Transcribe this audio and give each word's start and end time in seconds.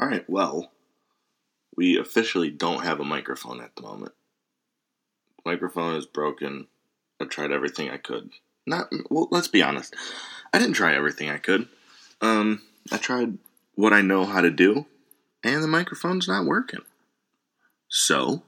All 0.00 0.06
right, 0.06 0.24
well, 0.28 0.70
we 1.76 1.98
officially 1.98 2.50
don't 2.50 2.84
have 2.84 3.00
a 3.00 3.04
microphone 3.04 3.60
at 3.60 3.74
the 3.74 3.82
moment. 3.82 4.12
Microphone 5.44 5.96
is 5.96 6.06
broken. 6.06 6.68
I 7.20 7.24
tried 7.24 7.50
everything 7.50 7.90
I 7.90 7.96
could. 7.96 8.30
Not 8.64 8.92
well, 9.10 9.26
let's 9.32 9.48
be 9.48 9.62
honest. 9.62 9.96
I 10.52 10.58
didn't 10.58 10.74
try 10.74 10.94
everything 10.94 11.30
I 11.30 11.38
could. 11.38 11.66
Um, 12.20 12.62
I 12.92 12.98
tried 12.98 13.38
what 13.74 13.92
I 13.92 14.00
know 14.02 14.24
how 14.24 14.40
to 14.40 14.50
do, 14.50 14.86
and 15.42 15.64
the 15.64 15.68
microphone's 15.68 16.28
not 16.28 16.46
working. 16.46 16.82
So, 17.88 18.42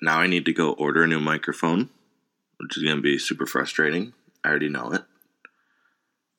now 0.00 0.18
I 0.20 0.28
need 0.28 0.46
to 0.46 0.52
go 0.52 0.72
order 0.72 1.02
a 1.02 1.08
new 1.08 1.20
microphone, 1.20 1.90
which 2.58 2.78
is 2.78 2.84
going 2.84 2.96
to 2.96 3.02
be 3.02 3.18
super 3.18 3.46
frustrating. 3.46 4.14
I 4.42 4.48
already 4.48 4.70
know 4.70 4.92
it. 4.92 5.02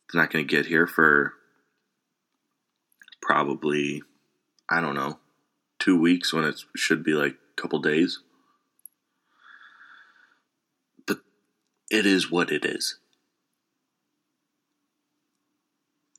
It's 0.05 0.15
not 0.15 0.31
going 0.31 0.47
to 0.47 0.55
get 0.55 0.65
here 0.65 0.87
for 0.87 1.33
probably, 3.25 4.03
I 4.69 4.81
don't 4.81 4.93
know, 4.93 5.17
two 5.79 5.99
weeks 5.99 6.31
when 6.31 6.43
it 6.43 6.61
should 6.75 7.03
be 7.03 7.13
like 7.13 7.33
a 7.33 7.61
couple 7.61 7.79
days. 7.79 8.19
But 11.07 11.19
it 11.89 12.05
is 12.05 12.29
what 12.29 12.51
it 12.51 12.63
is. 12.63 12.97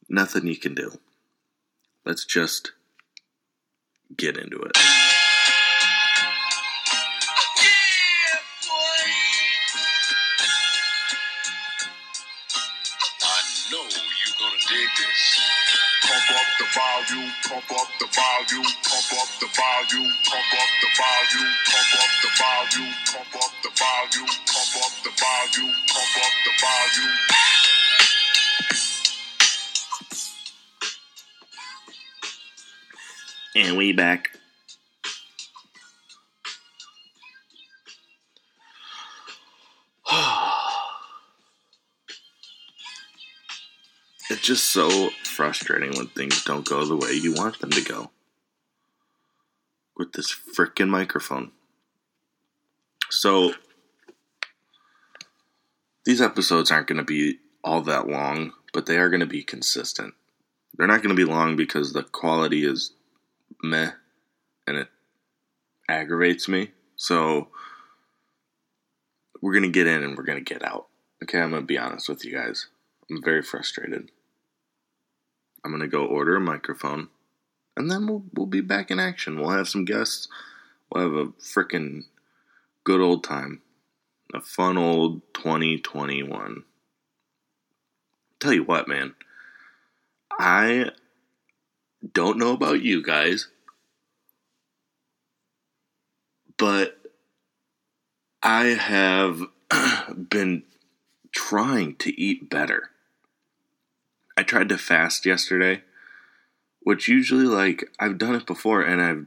Nothing 0.09 0.49
you 0.49 0.57
can 0.57 0.75
do. 0.75 0.99
Let's 2.05 2.25
just 2.25 2.73
get 4.17 4.37
into 4.37 4.61
it. 4.63 5.06
Pump 17.57 17.81
up 17.81 17.89
the 17.99 18.07
volume, 18.13 18.69
pump 18.85 19.13
up 19.17 19.29
the 19.41 19.49
volume, 19.57 20.13
pump 20.29 20.53
up 20.53 20.71
the 20.83 20.89
volume, 20.93 21.53
pump 21.65 21.95
up 21.97 22.13
the 22.21 22.29
volume, 22.37 22.93
pump 23.07 23.37
up 23.37 23.53
the 23.63 23.71
volume, 23.81 24.29
pump 24.45 24.77
up 24.85 24.93
the 25.05 25.11
volume, 25.17 25.75
pump 25.89 26.17
up 26.21 26.35
the 26.45 26.53
volume. 26.61 27.17
And 33.55 33.79
we 33.79 33.93
back. 33.95 34.36
It's 44.37 44.47
just 44.47 44.67
so 44.67 45.09
frustrating 45.25 45.97
when 45.97 46.09
things 46.09 46.45
don't 46.45 46.69
go 46.69 46.85
the 46.85 46.95
way 46.95 47.13
you 47.13 47.33
want 47.33 47.59
them 47.59 47.71
to 47.71 47.81
go. 47.81 48.11
With 49.97 50.13
this 50.13 50.35
freaking 50.55 50.91
microphone. 50.91 51.53
So, 53.09 53.55
these 56.05 56.21
episodes 56.21 56.71
aren't 56.71 56.87
going 56.87 56.99
to 56.99 57.05
be 57.05 57.39
all 57.65 57.81
that 57.83 58.09
long, 58.09 58.53
but 58.75 58.85
they 58.85 58.99
are 58.99 59.09
going 59.09 59.21
to 59.21 59.27
be 59.27 59.43
consistent. 59.43 60.13
They're 60.77 60.87
not 60.87 61.03
going 61.03 61.17
to 61.17 61.27
be 61.27 61.31
long 61.31 61.57
because 61.57 61.95
the 61.95 62.03
quality 62.03 62.67
is 62.67 62.93
meh 63.63 63.93
and 64.67 64.77
it 64.77 64.89
aggravates 65.89 66.47
me. 66.47 66.73
So 66.97 67.49
we're 69.41 69.55
going 69.55 69.63
to 69.63 69.71
get 69.71 69.87
in 69.87 70.03
and 70.03 70.15
we're 70.15 70.25
going 70.25 70.45
to 70.45 70.55
get 70.55 70.63
out. 70.63 70.89
Okay, 71.23 71.41
I'm 71.41 71.51
going 71.51 71.63
to 71.63 71.67
be 71.67 71.79
honest 71.79 72.11
with 72.11 72.23
you 72.23 72.35
guys. 72.35 72.67
I'm 73.11 73.23
very 73.23 73.43
frustrated. 73.43 74.11
I'm 75.65 75.71
going 75.71 75.83
to 75.83 75.89
go 75.89 76.05
order 76.05 76.37
a 76.37 76.41
microphone 76.41 77.09
and 77.77 77.91
then 77.91 78.07
we'll 78.07 78.25
we'll 78.33 78.47
be 78.47 78.63
back 78.63 78.91
in 78.91 78.99
action. 78.99 79.39
We'll 79.39 79.51
have 79.51 79.69
some 79.69 79.85
guests. 79.85 80.29
We'll 80.91 81.05
have 81.05 81.13
a 81.15 81.27
freaking 81.33 82.05
good 82.85 83.01
old 83.01 83.23
time. 83.23 83.61
A 84.35 84.41
fun 84.41 84.79
old 84.79 85.23
2021. 85.35 86.65
Tell 88.41 88.53
you 88.53 88.65
what, 88.65 88.89
man. 88.89 89.15
I 90.39 90.91
don't 92.13 92.39
know 92.39 92.53
about 92.53 92.83
you 92.83 93.03
guys, 93.03 93.49
but 96.59 96.99
I 98.43 98.67
have 98.67 99.41
been 100.31 100.65
trying 101.33 101.97
to 101.97 102.21
eat 102.21 102.51
better. 102.51 102.91
I 104.37 104.43
tried 104.43 104.69
to 104.69 104.79
fast 104.79 105.25
yesterday, 105.25 105.83
which 106.81 107.09
usually, 107.09 107.47
like, 107.47 107.91
I've 107.99 108.19
done 108.19 108.35
it 108.35 108.47
before 108.47 108.83
and 108.83 109.01
I've 109.01 109.27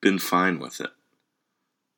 been 0.00 0.18
fine 0.18 0.58
with 0.58 0.80
it. 0.80 0.90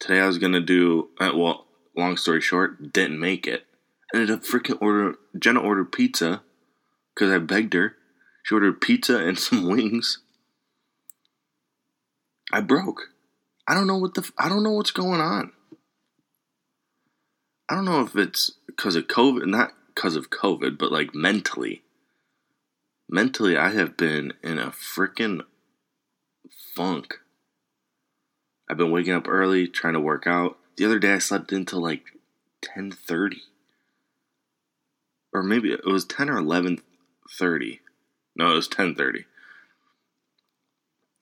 Today 0.00 0.20
I 0.20 0.26
was 0.26 0.38
gonna 0.38 0.60
do, 0.60 1.10
uh, 1.20 1.32
well, 1.34 1.66
long 1.96 2.16
story 2.16 2.40
short, 2.40 2.92
didn't 2.92 3.20
make 3.20 3.46
it. 3.46 3.66
Ended 4.14 4.30
up 4.30 4.42
freaking 4.42 4.80
order. 4.80 5.16
Jenna 5.38 5.60
ordered 5.60 5.92
pizza 5.92 6.42
because 7.14 7.30
I 7.30 7.38
begged 7.38 7.74
her. 7.74 7.96
She 8.42 8.54
ordered 8.54 8.80
pizza 8.80 9.18
and 9.18 9.38
some 9.38 9.68
wings. 9.68 10.18
I 12.50 12.60
broke. 12.60 13.10
I 13.66 13.74
don't 13.74 13.86
know 13.86 13.98
what 13.98 14.14
the 14.14 14.28
I 14.38 14.48
don't 14.48 14.62
know 14.62 14.72
what's 14.72 14.92
going 14.92 15.20
on. 15.20 15.52
I 17.68 17.74
don't 17.74 17.84
know 17.84 18.00
if 18.00 18.16
it's 18.16 18.52
because 18.66 18.96
of 18.96 19.08
COVID, 19.08 19.46
not 19.46 19.72
because 19.94 20.16
of 20.16 20.30
COVID, 20.30 20.78
but 20.78 20.90
like 20.90 21.14
mentally. 21.14 21.82
Mentally, 23.08 23.56
I 23.56 23.70
have 23.70 23.96
been 23.96 24.34
in 24.42 24.58
a 24.58 24.70
freaking 24.70 25.40
funk. 26.74 27.20
I've 28.68 28.76
been 28.76 28.90
waking 28.90 29.14
up 29.14 29.26
early, 29.26 29.66
trying 29.66 29.94
to 29.94 30.00
work 30.00 30.26
out. 30.26 30.58
The 30.76 30.84
other 30.84 30.98
day, 30.98 31.14
I 31.14 31.18
slept 31.18 31.50
until 31.52 31.80
like 31.80 32.04
ten 32.60 32.90
thirty, 32.90 33.42
or 35.32 35.42
maybe 35.42 35.72
it 35.72 35.86
was 35.86 36.04
ten 36.04 36.28
or 36.28 36.36
eleven 36.36 36.82
thirty. 37.38 37.80
No, 38.36 38.52
it 38.52 38.56
was 38.56 38.68
ten 38.68 38.94
thirty. 38.94 39.24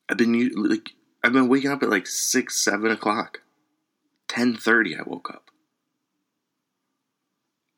I've 0.09 0.17
been 0.17 0.51
like 0.55 0.91
I've 1.23 1.33
been 1.33 1.49
waking 1.49 1.71
up 1.71 1.85
at 1.85 1.91
like 1.91 2.09
six, 2.09 2.63
seven 2.63 2.91
o'clock. 2.91 3.43
Ten 4.27 4.57
thirty, 4.57 4.97
I 4.97 5.03
woke 5.07 5.31
up. 5.31 5.51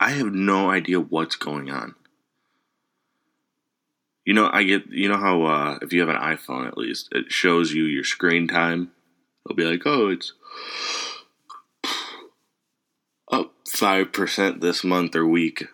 I 0.00 0.10
have 0.12 0.32
no 0.32 0.70
idea 0.70 0.98
what's 0.98 1.36
going 1.36 1.70
on. 1.70 1.94
You 4.28 4.34
know, 4.34 4.50
I 4.52 4.62
get 4.64 4.88
you 4.90 5.08
know 5.08 5.16
how 5.16 5.42
uh, 5.44 5.78
if 5.80 5.94
you 5.94 6.00
have 6.00 6.10
an 6.10 6.20
iPhone 6.20 6.68
at 6.68 6.76
least, 6.76 7.08
it 7.12 7.32
shows 7.32 7.72
you 7.72 7.84
your 7.84 8.04
screen 8.04 8.46
time. 8.46 8.90
It'll 9.46 9.56
be 9.56 9.64
like, 9.64 9.86
oh, 9.86 10.10
it's 10.10 10.34
up 13.32 13.54
five 13.66 14.12
percent 14.12 14.60
this 14.60 14.84
month 14.84 15.16
or 15.16 15.26
week, 15.26 15.64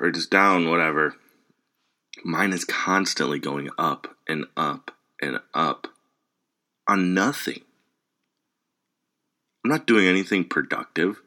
or 0.00 0.10
just 0.10 0.32
down, 0.32 0.68
whatever. 0.68 1.14
Mine 2.24 2.52
is 2.52 2.64
constantly 2.64 3.38
going 3.38 3.70
up 3.78 4.16
and 4.26 4.46
up 4.56 4.90
and 5.20 5.38
up 5.54 5.86
on 6.88 7.14
nothing. 7.14 7.60
I'm 9.64 9.70
not 9.70 9.86
doing 9.86 10.08
anything 10.08 10.46
productive. 10.46 11.22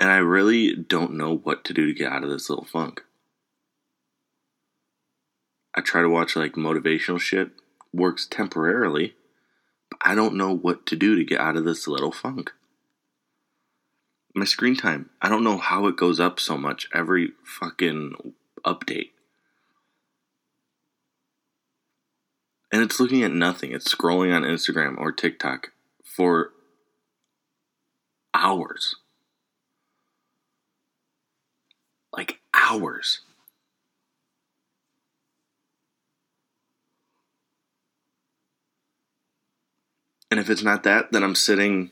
And 0.00 0.08
I 0.08 0.16
really 0.16 0.74
don't 0.74 1.18
know 1.18 1.36
what 1.36 1.62
to 1.66 1.74
do 1.74 1.84
to 1.84 1.92
get 1.92 2.10
out 2.10 2.24
of 2.24 2.30
this 2.30 2.48
little 2.48 2.64
funk. 2.64 3.02
I 5.80 5.82
try 5.82 6.02
to 6.02 6.10
watch 6.10 6.36
like 6.36 6.56
motivational 6.56 7.18
shit, 7.18 7.52
works 7.90 8.26
temporarily, 8.26 9.14
but 9.88 9.98
I 10.04 10.14
don't 10.14 10.34
know 10.34 10.54
what 10.54 10.84
to 10.88 10.94
do 10.94 11.16
to 11.16 11.24
get 11.24 11.40
out 11.40 11.56
of 11.56 11.64
this 11.64 11.88
little 11.88 12.12
funk. 12.12 12.52
My 14.34 14.44
screen 14.44 14.76
time, 14.76 15.08
I 15.22 15.30
don't 15.30 15.42
know 15.42 15.56
how 15.56 15.86
it 15.86 15.96
goes 15.96 16.20
up 16.20 16.38
so 16.38 16.58
much 16.58 16.86
every 16.92 17.32
fucking 17.42 18.34
update. 18.62 19.12
And 22.70 22.82
it's 22.82 23.00
looking 23.00 23.22
at 23.22 23.32
nothing. 23.32 23.72
It's 23.72 23.94
scrolling 23.94 24.36
on 24.36 24.42
Instagram 24.42 24.98
or 24.98 25.12
TikTok 25.12 25.72
for 26.04 26.50
hours. 28.34 28.96
Like 32.12 32.40
hours. 32.52 33.22
And 40.30 40.38
if 40.38 40.48
it's 40.48 40.62
not 40.62 40.84
that, 40.84 41.12
then 41.12 41.22
I'm 41.22 41.34
sitting 41.34 41.90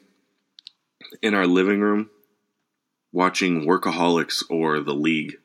in 1.22 1.34
our 1.34 1.46
living 1.46 1.80
room 1.80 2.10
watching 3.12 3.66
Workaholics 3.66 4.42
or 4.48 4.80
The 4.80 4.94
League 4.94 5.38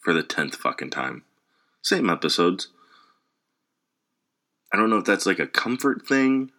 for 0.00 0.12
the 0.12 0.22
10th 0.22 0.54
fucking 0.54 0.90
time. 0.90 1.24
Same 1.82 2.08
episodes. 2.08 2.68
I 4.72 4.76
don't 4.76 4.90
know 4.90 4.98
if 4.98 5.04
that's 5.04 5.26
like 5.26 5.38
a 5.38 5.46
comfort 5.46 6.06
thing 6.06 6.50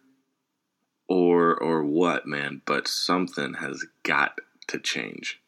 or 1.08 1.54
or 1.54 1.84
what, 1.84 2.26
man, 2.26 2.62
but 2.64 2.86
something 2.86 3.54
has 3.54 3.84
got 4.02 4.40
to 4.68 4.78
change. 4.78 5.40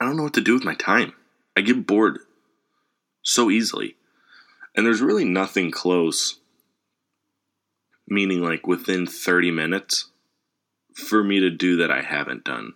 I 0.00 0.04
don't 0.04 0.16
know 0.16 0.24
what 0.24 0.34
to 0.34 0.40
do 0.40 0.54
with 0.54 0.64
my 0.64 0.74
time. 0.74 1.14
I 1.56 1.62
get 1.62 1.86
bored 1.86 2.18
so 3.22 3.50
easily. 3.50 3.96
And 4.76 4.84
there's 4.84 5.00
really 5.00 5.24
nothing 5.24 5.70
close, 5.70 6.38
meaning 8.08 8.42
like 8.42 8.66
within 8.66 9.06
30 9.06 9.50
minutes, 9.50 10.10
for 10.94 11.22
me 11.22 11.40
to 11.40 11.50
do 11.50 11.76
that 11.76 11.90
I 11.90 12.02
haven't 12.02 12.44
done. 12.44 12.74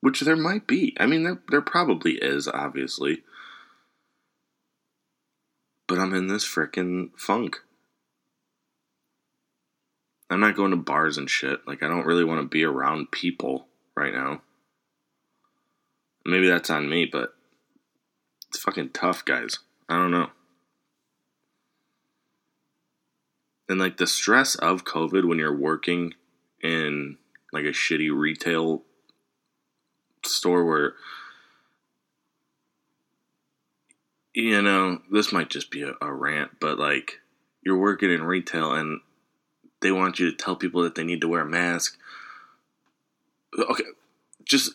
Which 0.00 0.20
there 0.20 0.36
might 0.36 0.66
be. 0.66 0.94
I 0.98 1.06
mean, 1.06 1.24
there, 1.24 1.40
there 1.50 1.62
probably 1.62 2.12
is, 2.12 2.46
obviously. 2.46 3.22
But 5.86 5.98
I'm 5.98 6.14
in 6.14 6.26
this 6.28 6.44
frickin' 6.44 7.10
funk. 7.16 7.58
I'm 10.30 10.40
not 10.40 10.56
going 10.56 10.70
to 10.70 10.76
bars 10.76 11.18
and 11.18 11.28
shit. 11.28 11.60
Like, 11.66 11.82
I 11.82 11.88
don't 11.88 12.06
really 12.06 12.24
want 12.24 12.40
to 12.40 12.48
be 12.48 12.64
around 12.64 13.12
people 13.12 13.66
right 13.94 14.12
now. 14.12 14.42
Maybe 16.26 16.48
that's 16.48 16.70
on 16.70 16.88
me, 16.88 17.04
but 17.04 17.34
it's 18.48 18.58
fucking 18.58 18.90
tough, 18.90 19.24
guys. 19.24 19.58
I 19.88 19.96
don't 19.96 20.10
know. 20.10 20.30
And 23.68 23.78
like 23.78 23.96
the 23.96 24.06
stress 24.06 24.54
of 24.56 24.84
COVID 24.84 25.26
when 25.26 25.38
you're 25.38 25.56
working 25.56 26.14
in 26.62 27.16
like 27.52 27.64
a 27.64 27.68
shitty 27.68 28.10
retail 28.14 28.82
store 30.24 30.64
where 30.64 30.94
you 34.34 34.60
know, 34.60 35.00
this 35.12 35.32
might 35.32 35.48
just 35.48 35.70
be 35.70 35.82
a, 35.82 35.94
a 36.02 36.12
rant, 36.12 36.58
but 36.60 36.76
like 36.78 37.20
you're 37.62 37.78
working 37.78 38.10
in 38.10 38.24
retail 38.24 38.72
and 38.72 39.00
they 39.80 39.92
want 39.92 40.18
you 40.18 40.30
to 40.30 40.36
tell 40.36 40.56
people 40.56 40.82
that 40.82 40.96
they 40.96 41.04
need 41.04 41.20
to 41.20 41.28
wear 41.28 41.42
a 41.42 41.46
mask. 41.46 41.96
Okay, 43.56 43.84
just 44.44 44.72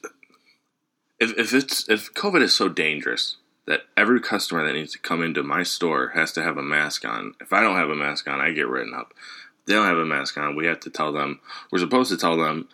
if 1.19 1.37
if 1.37 1.53
it's 1.53 1.89
if 1.89 2.13
COVID 2.13 2.41
is 2.41 2.55
so 2.55 2.69
dangerous 2.69 3.35
that 3.69 3.81
every 3.95 4.19
customer 4.19 4.65
that 4.65 4.73
needs 4.73 4.93
to 4.93 4.99
come 4.99 5.21
into 5.21 5.43
my 5.43 5.61
store 5.61 6.09
has 6.15 6.31
to 6.31 6.41
have 6.41 6.57
a 6.57 6.63
mask 6.63 7.05
on. 7.05 7.35
If 7.39 7.53
I 7.53 7.61
don't 7.61 7.75
have 7.75 7.91
a 7.91 7.95
mask 7.95 8.27
on, 8.27 8.41
I 8.41 8.49
get 8.49 8.67
written 8.67 8.95
up. 8.95 9.13
If 9.59 9.67
they 9.67 9.73
don't 9.75 9.85
have 9.85 9.99
a 9.99 10.05
mask 10.05 10.39
on, 10.39 10.55
we 10.55 10.65
have 10.65 10.79
to 10.79 10.89
tell 10.89 11.13
them. 11.13 11.39
We're 11.71 11.77
supposed 11.77 12.09
to 12.09 12.17
tell 12.17 12.35
them 12.35 12.67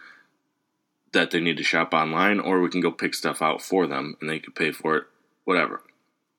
that 1.12 1.32
they 1.32 1.42
need 1.42 1.58
to 1.58 1.64
shop 1.64 1.94
online, 1.94 2.40
or 2.40 2.62
we 2.62 2.70
can 2.70 2.80
go 2.80 2.92
pick 2.92 3.14
stuff 3.14 3.42
out 3.42 3.62
for 3.62 3.88
them 3.88 4.16
and 4.22 4.30
they 4.30 4.40
can 4.40 4.54
pay 4.54 4.72
for 4.72 4.96
it. 4.96 5.04
Whatever. 5.44 5.82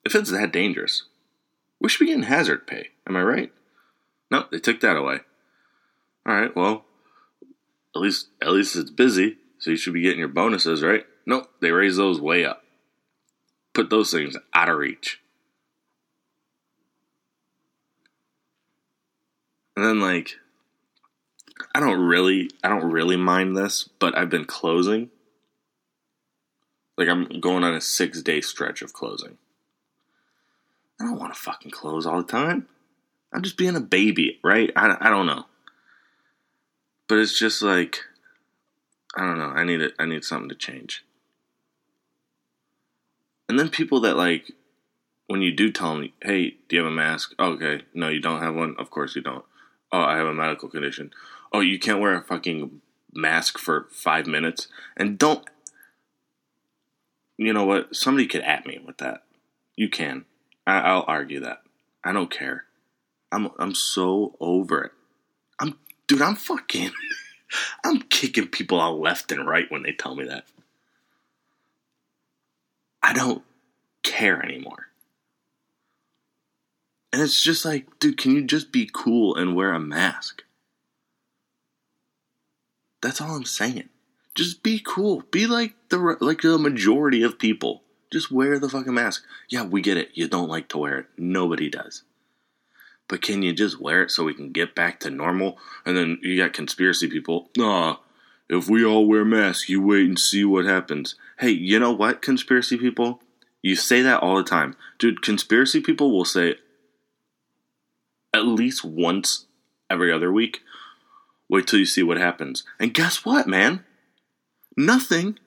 If 0.03 0.15
it's 0.15 0.31
that 0.31 0.51
dangerous, 0.51 1.03
we 1.79 1.87
should 1.87 1.99
be 1.99 2.07
getting 2.07 2.23
hazard 2.23 2.65
pay. 2.65 2.89
Am 3.05 3.15
I 3.15 3.21
right? 3.21 3.51
No, 4.31 4.45
they 4.51 4.57
took 4.57 4.79
that 4.79 4.97
away. 4.97 5.19
All 6.25 6.33
right, 6.33 6.55
well, 6.55 6.83
at 7.95 8.01
least 8.01 8.29
at 8.41 8.49
least 8.49 8.75
it's 8.75 8.89
busy, 8.89 9.37
so 9.59 9.69
you 9.69 9.77
should 9.77 9.93
be 9.93 10.01
getting 10.01 10.19
your 10.19 10.27
bonuses, 10.27 10.81
right? 10.81 11.05
Nope, 11.27 11.47
they 11.61 11.71
raise 11.71 11.97
those 11.97 12.19
way 12.19 12.43
up. 12.43 12.63
Put 13.77 13.91
those 13.91 14.09
things 14.09 14.35
out 14.55 14.69
of 14.69 14.77
reach. 14.79 15.21
And 19.75 19.85
then 19.85 19.99
like 19.99 20.31
I 21.75 21.79
don't 21.79 21.99
really 21.99 22.49
I 22.63 22.69
don't 22.69 22.89
really 22.89 23.17
mind 23.17 23.55
this, 23.55 23.87
but 23.99 24.17
I've 24.17 24.31
been 24.31 24.45
closing. 24.45 25.11
Like 26.97 27.07
I'm 27.07 27.39
going 27.39 27.63
on 27.63 27.75
a 27.75 27.77
6-day 27.77 28.41
stretch 28.41 28.81
of 28.81 28.93
closing. 28.93 29.37
I 30.99 31.03
don't 31.03 31.19
want 31.19 31.35
to 31.35 31.39
fucking 31.39 31.69
close 31.69 32.07
all 32.07 32.23
the 32.23 32.27
time. 32.27 32.65
I'm 33.31 33.43
just 33.43 33.57
being 33.57 33.75
a 33.75 33.79
baby, 33.79 34.39
right? 34.43 34.71
I, 34.75 34.97
I 34.99 35.11
don't 35.11 35.27
know. 35.27 35.45
But 37.07 37.19
it's 37.19 37.37
just 37.37 37.61
like 37.61 37.99
I 39.15 39.21
don't 39.21 39.37
know. 39.37 39.49
I 39.49 39.63
need 39.63 39.81
it. 39.81 39.93
I 39.99 40.07
need 40.07 40.23
something 40.23 40.49
to 40.49 40.55
change. 40.55 41.03
And 43.49 43.57
then 43.57 43.69
people 43.69 44.01
that 44.01 44.17
like 44.17 44.51
when 45.27 45.41
you 45.41 45.51
do 45.51 45.71
tell 45.71 45.95
them, 45.95 46.11
"Hey, 46.21 46.57
do 46.67 46.75
you 46.75 46.83
have 46.83 46.91
a 46.91 46.95
mask?" 46.95 47.33
Oh, 47.39 47.51
okay, 47.53 47.83
no, 47.93 48.09
you 48.09 48.19
don't 48.19 48.41
have 48.41 48.55
one. 48.55 48.75
Of 48.77 48.89
course 48.89 49.15
you 49.15 49.21
don't. 49.21 49.45
Oh, 49.91 50.01
I 50.01 50.17
have 50.17 50.27
a 50.27 50.33
medical 50.33 50.69
condition. 50.69 51.11
Oh, 51.53 51.61
you 51.61 51.79
can't 51.79 51.99
wear 51.99 52.15
a 52.15 52.23
fucking 52.23 52.81
mask 53.13 53.57
for 53.57 53.87
five 53.91 54.27
minutes. 54.27 54.67
And 54.95 55.17
don't. 55.17 55.47
You 57.37 57.53
know 57.53 57.65
what? 57.65 57.95
Somebody 57.95 58.27
could 58.27 58.41
at 58.41 58.65
me 58.65 58.79
with 58.85 58.97
that. 58.97 59.23
You 59.75 59.89
can. 59.89 60.25
I, 60.65 60.79
I'll 60.79 61.05
argue 61.07 61.39
that. 61.41 61.61
I 62.03 62.11
don't 62.11 62.31
care. 62.31 62.65
I'm 63.31 63.49
I'm 63.59 63.75
so 63.75 64.35
over 64.39 64.83
it. 64.83 64.91
I'm 65.59 65.77
dude. 66.07 66.21
I'm 66.21 66.35
fucking. 66.35 66.91
I'm 67.83 68.01
kicking 68.01 68.47
people 68.47 68.81
out 68.81 68.99
left 68.99 69.31
and 69.31 69.47
right 69.47 69.71
when 69.71 69.83
they 69.83 69.93
tell 69.93 70.15
me 70.15 70.25
that. 70.25 70.45
I 73.07 73.13
don't 73.13 73.41
care 74.03 74.43
anymore. 74.43 74.87
And 77.13 77.21
it's 77.21 77.41
just 77.41 77.63
like, 77.63 77.99
dude, 77.99 78.17
can 78.17 78.33
you 78.33 78.43
just 78.43 78.73
be 78.73 78.89
cool 78.93 79.33
and 79.37 79.55
wear 79.55 79.71
a 79.71 79.79
mask? 79.79 80.43
That's 83.01 83.21
all 83.21 83.37
I'm 83.37 83.45
saying. 83.45 83.87
Just 84.35 84.61
be 84.61 84.81
cool. 84.85 85.23
Be 85.31 85.47
like 85.47 85.73
the 85.87 86.17
like 86.19 86.41
the 86.41 86.57
majority 86.57 87.23
of 87.23 87.39
people. 87.39 87.81
Just 88.11 88.29
wear 88.29 88.59
the 88.59 88.67
fucking 88.67 88.93
mask. 88.93 89.23
Yeah, 89.47 89.63
we 89.63 89.81
get 89.81 89.95
it. 89.95 90.09
You 90.13 90.27
don't 90.27 90.49
like 90.49 90.67
to 90.69 90.77
wear 90.77 90.97
it. 90.99 91.05
Nobody 91.17 91.69
does. 91.69 92.03
But 93.07 93.21
can 93.21 93.41
you 93.41 93.53
just 93.53 93.79
wear 93.79 94.03
it 94.03 94.11
so 94.11 94.25
we 94.25 94.33
can 94.33 94.51
get 94.51 94.75
back 94.75 94.99
to 94.99 95.09
normal? 95.09 95.57
And 95.85 95.95
then 95.95 96.19
you 96.21 96.37
got 96.37 96.51
conspiracy 96.51 97.07
people. 97.07 97.49
Nah, 97.55 97.97
if 98.49 98.69
we 98.69 98.83
all 98.85 99.05
wear 99.05 99.25
masks, 99.25 99.69
you 99.69 99.81
wait 99.81 100.05
and 100.05 100.19
see 100.19 100.43
what 100.45 100.65
happens. 100.65 101.15
Hey, 101.39 101.49
you 101.49 101.79
know 101.79 101.91
what, 101.91 102.21
conspiracy 102.21 102.77
people? 102.77 103.21
You 103.61 103.75
say 103.75 104.01
that 104.01 104.21
all 104.21 104.37
the 104.37 104.43
time. 104.43 104.75
Dude, 104.97 105.21
conspiracy 105.21 105.81
people 105.81 106.11
will 106.11 106.25
say 106.25 106.55
at 108.33 108.45
least 108.45 108.85
once 108.85 109.45
every 109.89 110.11
other 110.11 110.31
week, 110.31 110.61
wait 111.49 111.67
till 111.67 111.79
you 111.79 111.85
see 111.85 112.03
what 112.03 112.17
happens. 112.17 112.63
And 112.79 112.93
guess 112.93 113.25
what, 113.25 113.47
man? 113.47 113.83
Nothing 114.75 115.39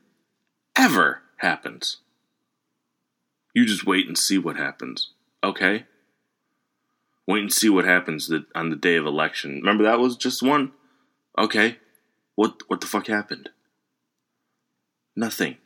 ever 0.77 1.23
happens. 1.37 1.99
You 3.55 3.65
just 3.65 3.87
wait 3.87 4.07
and 4.07 4.19
see 4.19 4.39
what 4.39 4.57
happens. 4.57 5.11
Okay? 5.43 5.85
Wait 7.27 7.43
and 7.43 7.53
see 7.53 7.69
what 7.69 7.85
happens 7.85 8.31
on 8.55 8.71
the 8.71 8.77
day 8.77 8.97
of 8.97 9.07
election. 9.07 9.57
Remember 9.57 9.85
that 9.85 10.01
was 10.01 10.17
just 10.17 10.43
one? 10.43 10.73
Okay. 11.39 11.79
What 12.41 12.63
what 12.69 12.81
the 12.81 12.87
fuck 12.87 13.07
happened? 13.07 13.51
Nothing. 15.15 15.59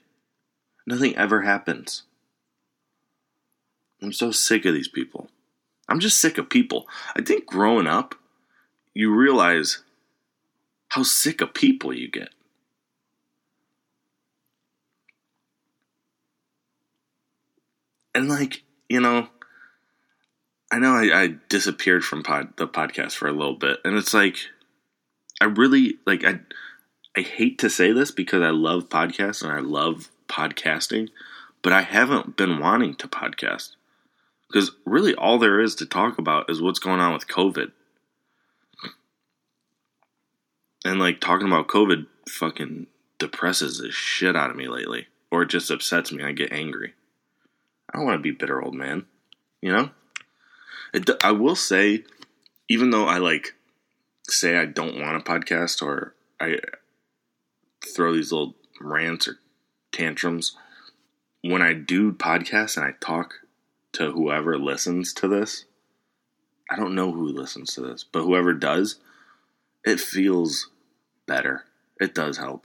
Nothing 0.85 1.15
ever 1.17 1.43
happens. 1.43 2.03
I'm 4.03 4.13
so 4.13 4.33
sick 4.33 4.65
of 4.65 4.75
these 4.75 4.89
people. 4.89 5.29
I'm 5.89 6.01
just 6.01 6.21
sick 6.21 6.37
of 6.37 6.51
people. 6.51 6.89
I 7.15 7.23
think 7.23 7.47
growing 7.47 7.87
up, 7.87 8.17
you 8.93 9.15
realize 9.15 9.85
how 10.89 11.05
sick 11.05 11.41
of 11.41 11.55
people 11.55 11.95
you 11.95 12.11
get. 12.11 12.31
And 18.17 18.29
like, 18.29 18.65
you 18.89 19.01
know, 19.01 19.29
I 20.73 20.81
know 20.81 20.95
I, 20.95 21.23
I 21.23 21.35
disappeared 21.49 22.05
from 22.05 22.25
pod, 22.25 22.57
the 22.57 22.67
podcast 22.67 23.13
for 23.13 23.29
a 23.29 23.33
little 23.33 23.55
bit, 23.55 23.79
and 23.85 23.97
it's 23.97 24.13
like, 24.13 24.39
I 25.41 25.47
really 25.47 25.99
like 26.07 26.25
I. 26.25 26.41
I 27.17 27.21
hate 27.21 27.59
to 27.61 27.71
say 27.71 27.93
this 27.93 28.11
because 28.11 28.43
I 28.43 28.51
love 28.51 28.89
podcasts 28.89 29.43
and 29.43 29.53
I 29.53 29.61
love 29.61 30.11
podcasting, 30.29 31.11
but 31.63 31.73
I 31.73 31.83
haven't 31.83 32.37
been 32.37 32.59
wanting 32.59 32.97
to 32.97 33.07
podcast 33.07 33.77
because 34.49 34.73
really 34.85 35.15
all 35.15 35.39
there 35.39 35.61
is 35.61 35.75
to 35.77 35.87
talk 35.87 36.19
about 36.19 36.49
is 36.49 36.63
what's 36.63 36.79
going 36.79 37.01
on 37.01 37.13
with 37.13 37.27
COVID. 37.27 37.73
And 40.85 41.01
like 41.01 41.21
talking 41.21 41.47
about 41.47 41.67
COVID 41.67 42.07
fucking 42.29 42.87
depresses 43.19 43.79
the 43.79 43.91
shit 43.91 44.37
out 44.37 44.51
of 44.51 44.57
me 44.57 44.69
lately, 44.69 45.07
or 45.31 45.43
it 45.43 45.51
just 45.51 45.71
upsets 45.71 46.13
me. 46.13 46.23
I 46.23 46.33
get 46.33 46.53
angry. 46.53 46.95
I 47.93 47.99
don't 47.99 48.07
want 48.07 48.19
to 48.19 48.23
be 48.23 48.31
bitter 48.31 48.63
old 48.63 48.75
man, 48.75 49.07
you 49.61 49.73
know. 49.73 49.91
It, 50.93 51.11
I 51.23 51.33
will 51.33 51.57
say, 51.57 52.05
even 52.69 52.91
though 52.91 53.07
I 53.07 53.19
like 53.19 53.55
say 54.29 54.57
I 54.57 54.67
don't 54.67 55.01
want 55.01 55.17
a 55.17 55.21
podcast 55.21 55.83
or 55.83 56.15
I 56.41 56.59
throw 57.95 58.13
these 58.13 58.33
little 58.33 58.55
rants 58.81 59.29
or 59.29 59.39
tantrums, 59.93 60.57
when 61.43 61.63
I 61.63 61.75
do 61.75 62.13
podcasts 62.13 62.77
and 62.77 62.87
I 62.87 62.95
talk 63.01 63.35
to 63.93 64.13
whoever 64.13 64.59
listens 64.59 65.13
to 65.15 65.29
this, 65.29 65.67
I 66.71 66.77
don't 66.77 66.95
know 66.95 67.13
who 67.13 67.29
listens 67.29 67.75
to 67.75 67.83
this, 67.83 68.05
but 68.05 68.23
whoever 68.23 68.55
does, 68.55 68.97
it 69.85 70.01
feels 70.01 70.71
better. 71.27 71.65
It 72.01 72.15
does 72.15 72.39
help. 72.39 72.65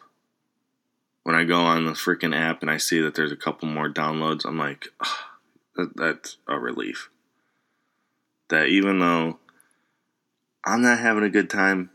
When 1.23 1.35
I 1.35 1.43
go 1.43 1.59
on 1.59 1.85
the 1.85 1.91
freaking 1.91 2.35
app 2.35 2.61
and 2.61 2.71
I 2.71 2.77
see 2.77 2.99
that 3.01 3.13
there's 3.15 3.31
a 3.31 3.37
couple 3.37 3.67
more 3.67 3.89
downloads, 3.89 4.45
I'm 4.45 4.57
like, 4.57 4.87
oh, 5.01 5.19
that, 5.75 5.95
that's 5.95 6.37
a 6.47 6.57
relief. 6.57 7.09
That 8.47 8.67
even 8.67 8.99
though 8.99 9.37
I'm 10.65 10.81
not 10.81 10.99
having 10.99 11.23
a 11.23 11.29
good 11.29 11.49
time, 11.49 11.89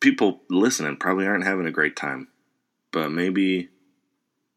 people 0.00 0.40
listening 0.48 0.96
probably 0.96 1.26
aren't 1.26 1.44
having 1.44 1.66
a 1.66 1.72
great 1.72 1.96
time. 1.96 2.28
But 2.90 3.10
maybe 3.10 3.68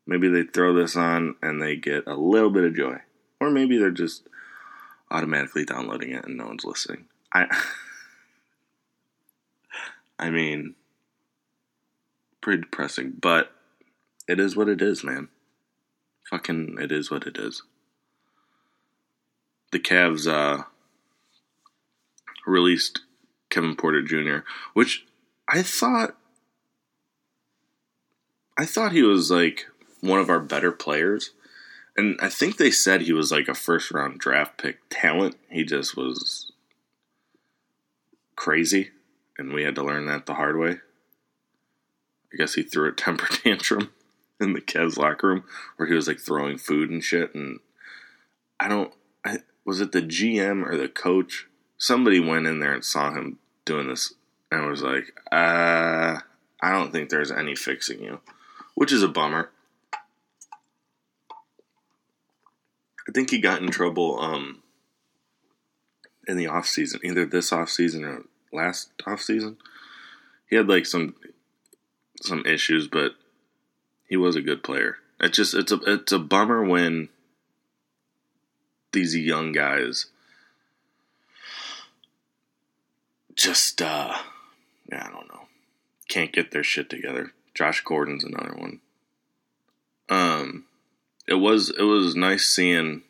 maybe 0.06 0.28
they 0.28 0.44
throw 0.44 0.74
this 0.74 0.96
on 0.96 1.36
and 1.42 1.62
they 1.62 1.76
get 1.76 2.08
a 2.08 2.16
little 2.16 2.50
bit 2.50 2.66
of 2.66 2.76
joy. 2.76 2.98
Or 3.40 3.50
maybe 3.50 3.78
they're 3.78 3.92
just 3.92 4.28
automatically 5.12 5.66
downloading 5.66 6.12
it 6.12 6.26
and 6.26 6.38
no 6.38 6.48
one's 6.48 6.66
listening. 6.66 7.06
I 7.34 7.48
I 10.20 10.30
mean 10.30 10.76
pretty 12.42 12.62
depressing, 12.62 13.14
but 13.20 13.52
it 14.28 14.40
is 14.40 14.56
what 14.56 14.70
it 14.70 14.82
is, 14.82 15.04
man. 15.04 15.30
Fucking 16.30 16.78
it 16.80 16.92
is 16.92 17.12
what 17.12 17.28
it 17.28 17.38
is. 17.38 17.64
The 19.72 19.80
Cavs 19.80 20.28
uh 20.28 20.64
released 22.46 23.02
Kevin 23.56 23.78
Porter 23.78 24.02
Jr., 24.02 24.40
which 24.74 25.06
I 25.48 25.62
thought 25.62 26.18
I 28.58 28.66
thought 28.66 28.92
he 28.92 29.02
was 29.02 29.32
like 29.32 29.66
one 30.02 30.20
of 30.20 30.30
our 30.30 30.42
better 30.42 30.74
players. 30.74 31.32
And 31.96 32.20
I 32.22 32.28
think 32.28 32.58
they 32.58 32.72
said 32.72 33.02
he 33.02 33.14
was 33.14 33.32
like 33.32 33.48
a 33.48 33.56
first 33.56 33.92
round 33.92 34.20
draft 34.20 34.58
pick 34.58 34.80
talent. 34.90 35.38
He 35.50 35.64
just 35.64 35.96
was 35.96 36.52
crazy, 38.36 38.90
and 39.38 39.54
we 39.54 39.64
had 39.64 39.76
to 39.76 39.84
learn 39.84 40.06
that 40.08 40.26
the 40.26 40.34
hard 40.34 40.58
way. 40.58 40.80
I 42.34 42.38
guess 42.38 42.56
he 42.56 42.64
threw 42.64 42.90
a 42.90 42.92
temper 42.92 43.28
tantrum 43.32 43.92
in 44.42 44.52
the 44.52 44.60
Cavs 44.60 44.98
locker 44.98 45.28
room 45.28 45.44
where 45.78 45.88
he 45.88 45.96
was 45.96 46.10
like 46.10 46.20
throwing 46.20 46.58
food 46.58 46.90
and 46.90 47.02
shit. 47.02 47.34
And 47.34 47.60
I 48.60 48.68
don't, 48.68 48.94
I, 49.24 49.38
was 49.64 49.80
it 49.80 49.94
the 49.94 50.02
GM 50.02 50.70
or 50.70 50.76
the 50.76 50.90
coach? 50.90 51.48
Somebody 51.78 52.20
went 52.20 52.48
in 52.48 52.60
there 52.60 52.74
and 52.74 52.84
saw 52.84 53.14
him 53.14 53.40
doing 53.66 53.90
this 53.90 54.14
and 54.52 54.68
was 54.68 54.82
like, 54.82 55.14
uh, 55.32 56.20
I 56.62 56.72
don't 56.72 56.92
think 56.92 57.10
there's 57.10 57.32
any 57.32 57.56
fixing 57.56 58.02
you, 58.02 58.22
which 58.76 58.92
is 58.92 59.04
a 59.04 59.08
bummer. 59.08 59.50
I 63.08 63.12
think 63.14 63.30
he 63.30 63.40
got 63.40 63.62
in 63.62 63.70
trouble 63.70 64.20
um, 64.20 64.64
in 66.28 66.38
the 66.38 66.48
off 66.48 66.66
season, 66.68 67.00
either 67.04 67.26
this 67.26 67.52
off 67.52 67.70
season 67.70 68.04
or 68.04 68.24
last 68.52 68.90
off 69.06 69.22
season. 69.22 69.58
He 70.50 70.56
had 70.56 70.68
like 70.68 70.86
some 70.86 71.16
some 72.22 72.46
issues, 72.46 72.88
but 72.88 73.14
he 74.08 74.18
was 74.18 74.36
a 74.36 74.42
good 74.42 74.64
player. 74.64 74.98
It's 75.20 75.38
just 75.38 75.54
it's 75.54 75.72
a 75.72 75.80
it's 75.86 76.12
a 76.12 76.20
bummer 76.20 76.64
when 76.64 77.10
these 78.92 79.16
young 79.16 79.52
guys 79.52 80.08
just 83.36 83.82
uh 83.82 84.18
I 84.92 85.10
don't 85.10 85.28
know. 85.28 85.48
Can't 86.08 86.32
get 86.32 86.52
their 86.52 86.64
shit 86.64 86.90
together. 86.90 87.34
Josh 87.54 87.84
Gordon's 87.84 88.24
another 88.24 88.56
one. 88.56 88.82
Um 90.10 90.66
it 91.28 91.36
was 91.36 91.70
it 91.70 91.84
was 91.84 92.16
nice 92.16 92.46
seeing 92.46 93.04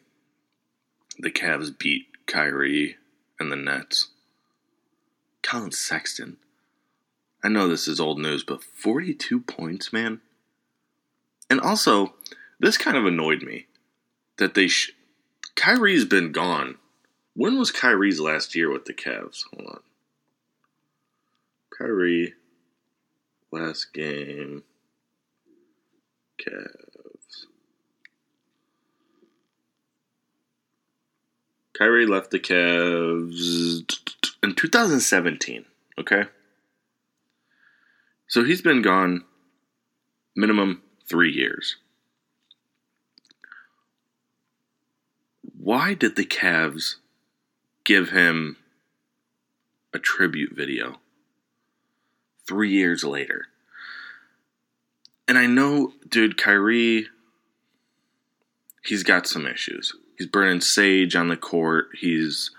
the 1.20 1.32
Cavs 1.32 1.76
beat 1.78 2.08
Kyrie 2.26 2.98
and 3.40 3.52
the 3.52 3.56
Nets. 3.56 4.10
Collin 5.42 5.72
Sexton. 5.72 6.38
I 7.44 7.50
know 7.50 7.68
this 7.68 7.88
is 7.88 8.00
old 8.00 8.20
news, 8.20 8.44
but 8.44 8.64
42 8.64 9.42
points, 9.42 9.94
man. 9.94 10.22
And 11.50 11.62
also, 11.62 12.16
this 12.60 12.78
kind 12.78 12.98
of 12.98 13.06
annoyed 13.06 13.44
me 13.44 13.68
that 14.38 14.56
they. 14.56 14.68
Sh- 14.68 14.94
Kyrie's 15.56 16.06
been 16.06 16.32
gone. 16.32 16.80
When 17.36 17.58
was 17.58 17.72
Kyrie's 17.72 18.20
last 18.20 18.56
year 18.56 18.72
with 18.72 18.86
the 18.86 18.94
Cavs? 18.94 19.44
Hold 19.54 19.70
on. 19.70 19.80
Kyrie, 21.78 22.34
last 23.52 23.94
game. 23.94 24.64
Cavs. 26.40 27.48
Kyrie 31.78 32.06
left 32.06 32.32
the 32.32 32.40
Cavs 32.40 33.84
in 34.42 34.56
2017. 34.56 35.66
Okay. 36.00 36.24
So 38.28 38.46
he's 38.46 38.62
been 38.62 38.82
gone 38.82 39.26
minimum 40.36 40.82
three 41.08 41.32
years. 41.32 41.76
Why 45.58 45.94
did 45.94 46.16
the 46.16 46.26
Cavs 46.26 46.96
give 47.84 48.12
him 48.12 48.58
a 49.94 50.00
tribute 50.00 50.56
video 50.56 51.00
three 52.48 52.72
years 52.72 53.04
later? 53.04 53.48
And 55.28 55.38
I 55.38 55.48
know, 55.48 55.94
dude, 56.08 56.38
Kyrie, 56.38 57.08
he's 58.86 59.04
got 59.04 59.28
some 59.28 59.48
issues. 59.48 59.94
He's 60.18 60.28
burning 60.28 60.62
sage 60.62 61.16
on 61.16 61.28
the 61.28 61.38
court. 61.38 61.90
He's 62.00 62.52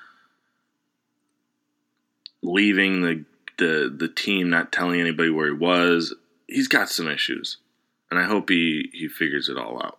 leaving 2.42 3.02
the 3.02 3.24
the 3.58 3.94
the 3.96 4.08
team, 4.08 4.50
not 4.50 4.72
telling 4.72 5.00
anybody 5.00 5.30
where 5.30 5.46
he 5.46 5.52
was. 5.52 6.14
He's 6.46 6.68
got 6.68 6.90
some 6.90 7.08
issues, 7.08 7.56
and 8.10 8.20
I 8.20 8.24
hope 8.24 8.48
he 8.50 8.90
he 8.92 9.08
figures 9.08 9.48
it 9.48 9.56
all 9.56 9.82
out. 9.82 9.98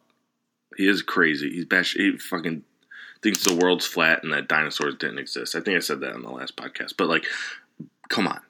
He 0.75 0.87
is 0.87 1.01
crazy. 1.01 1.49
He's 1.49 1.65
bash. 1.65 1.93
He 1.93 2.17
fucking 2.17 2.63
thinks 3.23 3.43
the 3.43 3.55
world's 3.55 3.85
flat 3.85 4.23
and 4.23 4.31
that 4.31 4.47
dinosaurs 4.47 4.95
didn't 4.95 5.17
exist. 5.17 5.55
I 5.55 5.61
think 5.61 5.75
I 5.75 5.79
said 5.79 6.01
that 6.01 6.13
in 6.13 6.21
the 6.21 6.29
last 6.29 6.55
podcast. 6.55 6.93
But 6.97 7.09
like, 7.09 7.25
come 8.09 8.27
on, 8.27 8.41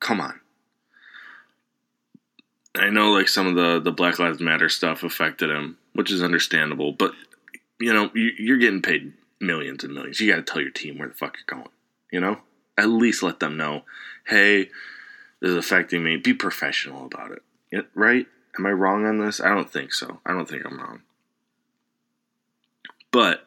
come 0.00 0.20
on. 0.20 0.40
I 2.76 2.90
know 2.90 3.12
like 3.12 3.28
some 3.28 3.46
of 3.46 3.54
the 3.54 3.80
the 3.80 3.92
Black 3.92 4.18
Lives 4.18 4.40
Matter 4.40 4.68
stuff 4.68 5.02
affected 5.02 5.50
him, 5.50 5.78
which 5.92 6.10
is 6.10 6.22
understandable. 6.22 6.92
But 6.92 7.12
you 7.78 7.92
know, 7.92 8.10
you, 8.14 8.32
you're 8.38 8.58
getting 8.58 8.82
paid 8.82 9.12
millions 9.40 9.84
and 9.84 9.94
millions. 9.94 10.20
You 10.20 10.30
got 10.30 10.44
to 10.46 10.52
tell 10.52 10.62
your 10.62 10.70
team 10.70 10.98
where 10.98 11.08
the 11.08 11.14
fuck 11.14 11.36
you're 11.36 11.58
going. 11.58 11.70
You 12.10 12.20
know, 12.20 12.38
at 12.76 12.88
least 12.88 13.22
let 13.22 13.40
them 13.40 13.56
know, 13.56 13.82
hey, 14.26 14.70
this 15.40 15.50
is 15.50 15.56
affecting 15.56 16.02
me. 16.02 16.16
Be 16.16 16.34
professional 16.34 17.06
about 17.06 17.32
it. 17.32 17.86
Right? 17.94 18.26
Am 18.58 18.66
I 18.66 18.70
wrong 18.70 19.04
on 19.04 19.18
this? 19.18 19.40
I 19.40 19.48
don't 19.48 19.70
think 19.70 19.92
so. 19.92 20.20
I 20.24 20.32
don't 20.32 20.48
think 20.48 20.64
I'm 20.64 20.78
wrong. 20.78 21.02
But 23.10 23.46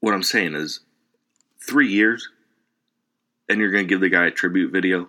what 0.00 0.14
I'm 0.14 0.22
saying 0.22 0.54
is 0.54 0.80
three 1.60 1.88
years 1.88 2.28
and 3.48 3.60
you're 3.60 3.72
to 3.72 3.84
give 3.84 4.00
the 4.00 4.08
guy 4.08 4.26
a 4.26 4.30
tribute 4.30 4.72
video? 4.72 5.08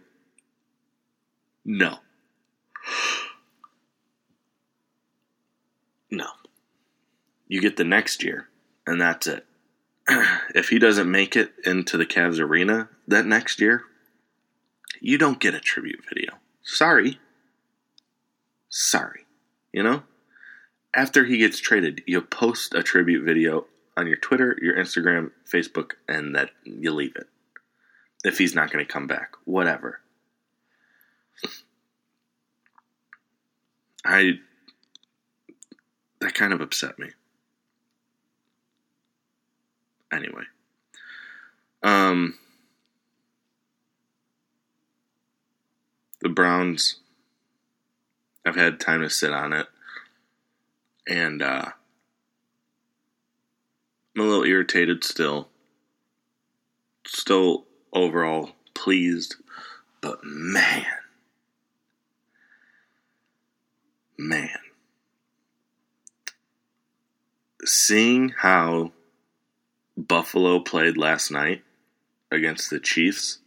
No. 1.65 1.99
No. 6.11 6.27
You 7.47 7.61
get 7.61 7.77
the 7.77 7.83
next 7.83 8.23
year, 8.23 8.47
and 8.85 8.99
that's 8.99 9.27
it. 9.27 9.45
if 10.55 10.69
he 10.69 10.79
doesn't 10.79 11.09
make 11.09 11.35
it 11.35 11.53
into 11.65 11.97
the 11.97 12.05
Cavs 12.05 12.39
arena 12.39 12.89
that 13.07 13.25
next 13.25 13.61
year, 13.61 13.83
you 14.99 15.17
don't 15.17 15.39
get 15.39 15.55
a 15.55 15.59
tribute 15.59 16.03
video. 16.07 16.33
Sorry. 16.63 17.19
Sorry. 18.69 19.25
You 19.71 19.83
know? 19.83 20.03
After 20.95 21.25
he 21.25 21.37
gets 21.37 21.59
traded, 21.59 22.03
you 22.05 22.21
post 22.21 22.75
a 22.75 22.83
tribute 22.83 23.23
video 23.23 23.65
on 23.97 24.07
your 24.07 24.17
Twitter, 24.17 24.57
your 24.61 24.75
Instagram, 24.75 25.31
Facebook, 25.51 25.91
and 26.07 26.35
that 26.35 26.51
you 26.63 26.91
leave 26.91 27.15
it. 27.15 27.27
If 28.23 28.37
he's 28.37 28.55
not 28.55 28.71
going 28.71 28.85
to 28.85 28.91
come 28.91 29.07
back, 29.07 29.33
whatever. 29.45 29.99
I 34.05 34.39
that 36.19 36.33
kind 36.33 36.53
of 36.53 36.61
upset 36.61 36.99
me. 36.99 37.09
Anyway. 40.11 40.43
Um 41.81 42.35
the 46.21 46.29
Browns 46.29 46.97
I've 48.45 48.55
had 48.55 48.79
time 48.79 49.01
to 49.01 49.09
sit 49.09 49.33
on 49.33 49.53
it 49.53 49.67
and 51.07 51.41
uh 51.41 51.71
I'm 54.15 54.21
a 54.21 54.25
little 54.25 54.43
irritated 54.43 55.03
still. 55.03 55.49
Still 57.07 57.65
overall 57.91 58.51
pleased, 58.73 59.35
but 60.01 60.19
man 60.23 60.85
man 64.17 64.49
seeing 67.65 68.29
how 68.29 68.91
Buffalo 69.97 70.59
played 70.59 70.97
last 70.97 71.31
night 71.31 71.63
against 72.31 72.69
the 72.69 72.79
Chiefs, 72.79 73.39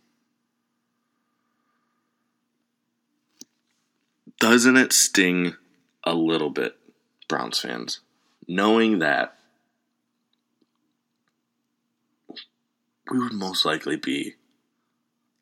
doesn't 4.40 4.76
it 4.76 4.92
sting 4.92 5.56
a 6.04 6.14
little 6.14 6.50
bit, 6.50 6.76
Browns 7.28 7.58
fans, 7.58 8.00
knowing 8.46 9.00
that 9.00 9.36
we 13.10 13.18
would 13.18 13.32
most 13.32 13.64
likely 13.64 13.96
be 13.96 14.34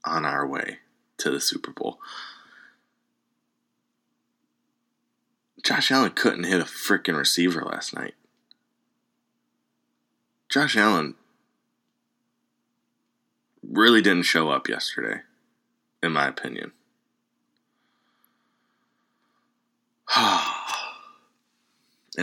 on 0.04 0.24
our 0.24 0.46
way 0.46 0.78
to 1.18 1.30
the 1.30 1.40
Super 1.40 1.70
Bowl? 1.70 1.98
Josh 5.64 5.90
Allen 5.90 6.12
couldn't 6.12 6.44
hit 6.44 6.60
a 6.60 6.64
freaking 6.64 7.16
receiver 7.16 7.62
last 7.62 7.96
night. 7.96 8.14
Josh 10.50 10.76
Allen 10.76 11.14
really 13.66 14.02
didn't 14.02 14.24
show 14.24 14.50
up 14.50 14.68
yesterday, 14.68 15.22
in 16.02 16.12
my 16.12 16.28
opinion. 16.28 16.72
and 20.14 20.58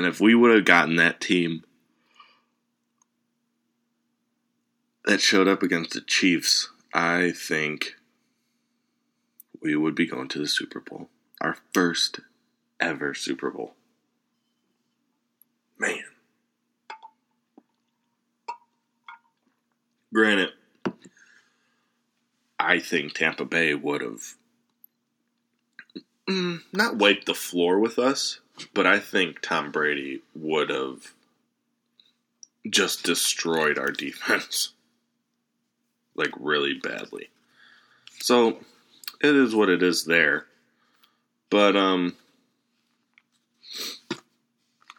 if 0.05 0.21
we 0.21 0.35
would 0.35 0.55
have 0.55 0.65
gotten 0.65 0.97
that 0.97 1.19
team 1.19 1.63
that 5.05 5.19
showed 5.19 5.47
up 5.47 5.63
against 5.63 5.93
the 5.93 6.01
Chiefs, 6.01 6.69
I 6.93 7.31
think 7.31 7.95
we 9.63 9.75
would 9.75 9.95
be 9.95 10.05
going 10.05 10.27
to 10.27 10.37
the 10.37 10.47
Super 10.47 10.79
Bowl. 10.79 11.09
Our 11.41 11.57
first 11.73 12.19
ever 12.81 13.13
Super 13.13 13.51
Bowl. 13.51 13.75
Man. 15.77 16.03
Granted, 20.13 20.49
I 22.59 22.79
think 22.79 23.13
Tampa 23.13 23.45
Bay 23.45 23.73
would 23.73 24.01
have 24.01 24.35
mm, 26.29 26.61
not 26.73 26.97
wiped 26.97 27.25
the 27.25 27.33
floor 27.33 27.79
with 27.79 27.97
us, 27.97 28.39
but 28.73 28.85
I 28.85 28.99
think 28.99 29.41
Tom 29.41 29.71
Brady 29.71 30.21
would 30.35 30.69
have 30.69 31.13
just 32.69 33.03
destroyed 33.03 33.79
our 33.79 33.91
defense. 33.91 34.73
like, 36.15 36.31
really 36.37 36.73
badly. 36.73 37.29
So, 38.19 38.59
it 39.21 39.35
is 39.35 39.55
what 39.55 39.69
it 39.69 39.81
is 39.81 40.05
there. 40.05 40.45
But, 41.49 41.75
um, 41.75 42.15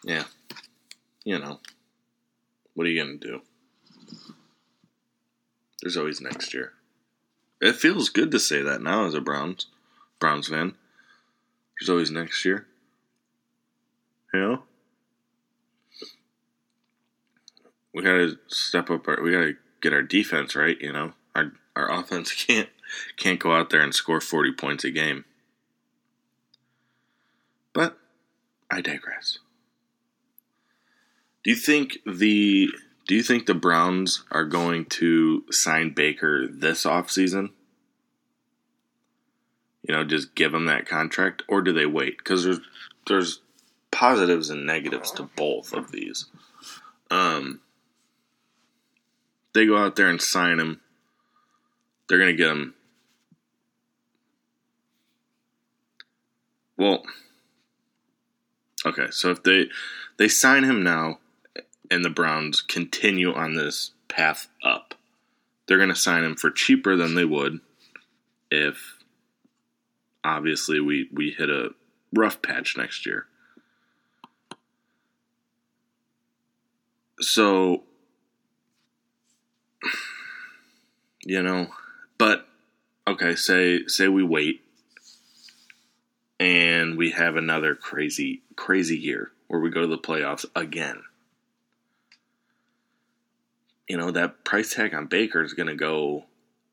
yeah, 0.04 0.24
you 1.24 1.38
know, 1.38 1.60
what 2.74 2.86
are 2.86 2.90
you 2.90 3.02
going 3.02 3.18
to 3.18 3.26
do? 3.26 3.42
There's 5.82 5.96
always 5.96 6.20
next 6.20 6.54
year. 6.54 6.72
It 7.60 7.76
feels 7.76 8.08
good 8.08 8.30
to 8.30 8.38
say 8.38 8.62
that 8.62 8.82
now 8.82 9.04
as 9.04 9.14
a 9.14 9.20
Browns 9.20 9.66
Browns 10.18 10.48
fan. 10.48 10.74
There's 11.78 11.90
always 11.90 12.10
next 12.10 12.44
year. 12.44 12.66
You 14.32 14.40
know? 14.40 14.62
We 17.92 18.02
gotta 18.02 18.38
step 18.48 18.90
up 18.90 19.06
our 19.06 19.22
we 19.22 19.32
gotta 19.32 19.54
get 19.80 19.92
our 19.92 20.02
defense 20.02 20.56
right, 20.56 20.80
you 20.80 20.92
know. 20.92 21.12
Our 21.34 21.52
our 21.76 21.90
offense 21.90 22.32
can't 22.46 22.68
can't 23.16 23.40
go 23.40 23.52
out 23.52 23.70
there 23.70 23.82
and 23.82 23.94
score 23.94 24.20
forty 24.20 24.52
points 24.52 24.84
a 24.84 24.90
game. 24.90 25.24
But 27.72 27.98
I 28.70 28.80
digress. 28.80 29.38
Do 31.44 31.50
you 31.50 31.56
think 31.56 31.98
the 32.06 32.68
do 33.08 33.14
you 33.16 33.22
think 33.22 33.46
the 33.46 33.54
Browns 33.54 34.24
are 34.30 34.44
going 34.44 34.84
to 34.86 35.44
sign 35.50 35.92
Baker 35.92 36.46
this 36.46 36.84
offseason? 36.84 37.50
You 39.82 39.94
know, 39.94 40.04
just 40.04 40.36
give 40.36 40.54
him 40.54 40.66
that 40.66 40.86
contract, 40.86 41.42
or 41.48 41.62
do 41.62 41.72
they 41.72 41.86
wait? 41.86 42.18
Because 42.18 42.44
there's 42.44 42.60
there's 43.08 43.40
positives 43.90 44.50
and 44.50 44.64
negatives 44.64 45.10
to 45.12 45.24
both 45.24 45.72
of 45.72 45.90
these. 45.90 46.26
Um, 47.10 47.60
they 49.52 49.66
go 49.66 49.76
out 49.76 49.96
there 49.96 50.08
and 50.08 50.22
sign 50.22 50.60
him. 50.60 50.80
They're 52.08 52.18
gonna 52.18 52.32
get 52.34 52.50
him. 52.50 52.74
Well, 56.76 57.02
okay. 58.86 59.08
So 59.10 59.30
if 59.30 59.42
they 59.42 59.66
they 60.18 60.28
sign 60.28 60.62
him 60.62 60.84
now, 60.84 61.18
and 61.92 62.02
the 62.02 62.10
Browns 62.10 62.62
continue 62.62 63.34
on 63.34 63.52
this 63.52 63.90
path 64.08 64.48
up, 64.64 64.94
they're 65.66 65.76
going 65.76 65.90
to 65.90 65.94
sign 65.94 66.24
him 66.24 66.34
for 66.34 66.50
cheaper 66.50 66.96
than 66.96 67.14
they 67.14 67.26
would 67.26 67.60
if 68.50 68.96
obviously 70.24 70.80
we, 70.80 71.10
we 71.12 71.34
hit 71.36 71.50
a 71.50 71.70
rough 72.14 72.40
patch 72.40 72.78
next 72.78 73.04
year. 73.04 73.26
So, 77.20 77.82
you 81.24 81.42
know, 81.42 81.68
but 82.16 82.48
okay, 83.06 83.36
say 83.36 83.86
say 83.86 84.08
we 84.08 84.24
wait 84.24 84.62
and 86.40 86.96
we 86.96 87.10
have 87.10 87.36
another 87.36 87.74
crazy 87.74 88.42
crazy 88.56 88.96
year 88.96 89.30
where 89.46 89.60
we 89.60 89.70
go 89.70 89.82
to 89.82 89.86
the 89.86 89.98
playoffs 89.98 90.46
again 90.56 91.02
you 93.88 93.96
know, 93.96 94.10
that 94.10 94.44
price 94.44 94.74
tag 94.74 94.94
on 94.94 95.06
Baker 95.06 95.42
is 95.42 95.54
going 95.54 95.68
to 95.68 95.74
go 95.74 96.24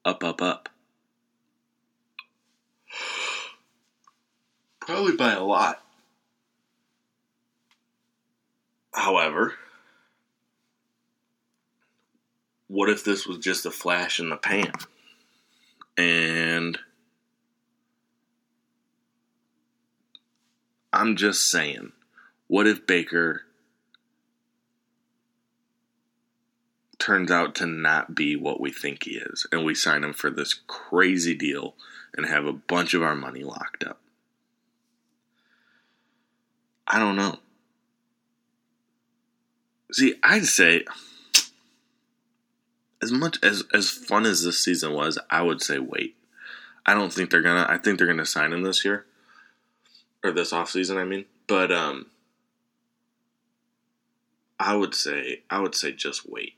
up, 0.06 0.24
up, 0.24 0.42
up. 0.42 0.70
Probably 4.80 5.16
by 5.16 5.34
a 5.34 5.44
lot. 5.44 5.84
However, 8.94 9.54
what 12.68 12.90
if 12.90 13.04
this 13.04 13.26
was 13.26 13.38
just 13.38 13.66
a 13.66 13.72
flash 13.72 14.20
in 14.20 14.30
the 14.30 14.38
pan? 14.38 14.72
And 15.98 16.78
I'm 20.92 21.16
just 21.16 21.52
saying, 21.52 21.92
what 22.48 22.68
if 22.68 22.88
Baker 22.88 23.44
turns 27.00 27.32
out 27.32 27.56
to 27.56 27.66
not 27.66 28.14
be 28.14 28.36
what 28.36 28.60
we 28.60 28.72
think 28.72 29.06
he 29.06 29.12
is, 29.12 29.48
and 29.52 29.66
we 29.66 29.74
sign 29.74 30.04
him 30.04 30.14
for 30.14 30.30
this 30.30 30.54
crazy 30.68 31.34
deal 31.34 31.76
and 32.16 32.26
have 32.26 32.46
a 32.46 32.54
bunch 32.54 32.94
of 32.94 33.02
our 33.02 33.16
money 33.16 33.44
locked 33.44 33.84
up. 33.84 34.00
I 36.88 37.00
don't 37.00 37.16
know. 37.16 37.38
See, 39.92 40.16
I'd 40.24 40.46
say 40.46 40.86
as 43.02 43.12
much 43.12 43.38
as 43.44 43.64
as 43.74 43.90
fun 43.90 44.26
as 44.26 44.44
this 44.44 44.64
season 44.64 44.94
was, 44.94 45.18
I 45.30 45.42
would 45.42 45.62
say 45.62 45.80
wait. 45.80 46.16
I 46.86 46.94
don't 46.94 47.14
think 47.14 47.30
they're 47.30 47.42
gonna 47.42 47.66
I 47.70 47.78
think 47.78 47.98
they're 47.98 48.08
gonna 48.08 48.26
sign 48.26 48.54
him 48.54 48.64
this 48.64 48.84
year. 48.84 49.06
Or 50.24 50.32
this 50.32 50.52
off 50.52 50.70
season, 50.70 50.98
I 50.98 51.06
mean. 51.06 51.26
But 51.48 51.72
um 51.72 52.08
I 54.60 54.76
would 54.76 54.94
say 54.94 55.44
I 55.50 55.60
would 55.60 55.76
say 55.76 55.92
just 55.92 56.30
wait. 56.30 56.56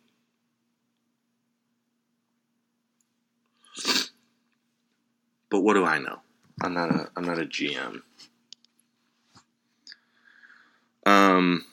But 5.52 5.62
what 5.62 5.76
do 5.76 5.86
I 5.86 6.00
know? 6.00 6.22
I'm 6.64 6.74
not 6.74 6.90
a 6.90 7.10
I'm 7.16 7.26
not 7.26 7.38
a 7.38 7.46
GM. 7.46 8.02
Um 11.06 11.66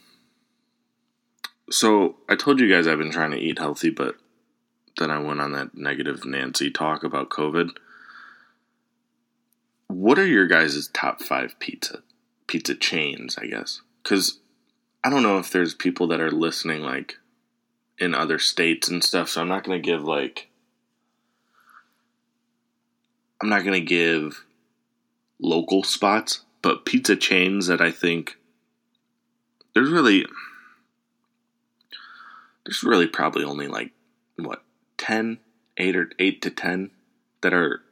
so 1.71 2.17
I 2.29 2.35
told 2.35 2.61
you 2.61 2.69
guys 2.69 2.87
I've 2.87 2.99
been 2.99 3.13
trying 3.13 3.31
to 3.31 3.39
eat 3.39 3.59
healthy, 3.59 3.91
but 3.91 4.17
then 4.99 5.11
I 5.11 5.19
went 5.19 5.41
on 5.41 5.53
that 5.53 5.75
negative 5.75 6.25
Nancy 6.25 6.71
talk 6.71 7.05
about 7.05 7.31
COVID. 7.31 7.71
What 9.87 10.19
are 10.19 10.27
your 10.27 10.47
guys' 10.47 10.89
top 10.93 11.23
five 11.23 11.59
pizza 11.61 12.03
pizza 12.47 12.75
chains, 12.75 13.39
I 13.39 13.47
guess? 13.47 13.83
Because 14.03 14.41
I 15.05 15.11
don't 15.11 15.23
know 15.23 15.39
if 15.39 15.51
there's 15.51 15.75
people 15.75 16.09
that 16.09 16.21
are 16.21 16.33
listening 16.33 16.83
like 16.83 17.19
in 17.99 18.15
other 18.15 18.39
states 18.39 18.89
and 18.89 19.05
stuff, 19.05 19.29
so 19.29 19.41
I'm 19.41 19.49
not 19.49 19.63
gonna 19.63 19.79
give 19.79 20.03
like 20.03 20.48
I'm 23.41 23.49
not 23.49 23.65
going 23.65 23.81
to 23.81 23.81
give 23.81 24.45
local 25.41 25.83
spots, 25.83 26.43
but 26.63 26.85
pizza 26.85 27.17
chains 27.17 27.67
that 27.69 27.81
I 27.81 27.91
think 27.91 28.37
there's 29.75 29.91
really 29.91 30.27
there's 32.65 32.83
really 32.83 33.07
probably 33.07 33.45
only 33.45 33.69
like 33.69 33.93
what 34.37 34.63
10 34.99 35.39
8 35.77 35.97
or 35.97 36.11
8 36.19 36.43
to 36.43 36.51
10 36.51 36.91
that 37.43 37.55
are 37.55 37.83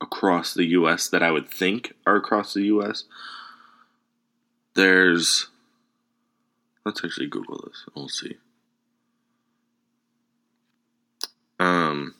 across 0.00 0.52
the 0.54 0.66
US 0.66 1.08
that 1.08 1.22
I 1.22 1.30
would 1.30 1.48
think 1.48 1.94
are 2.06 2.16
across 2.16 2.54
the 2.54 2.62
US 2.62 3.04
there's 4.74 5.48
let's 6.84 7.04
actually 7.04 7.28
google 7.28 7.62
this 7.66 7.84
we'll 7.94 8.08
see. 8.08 8.36
Um 11.60 12.14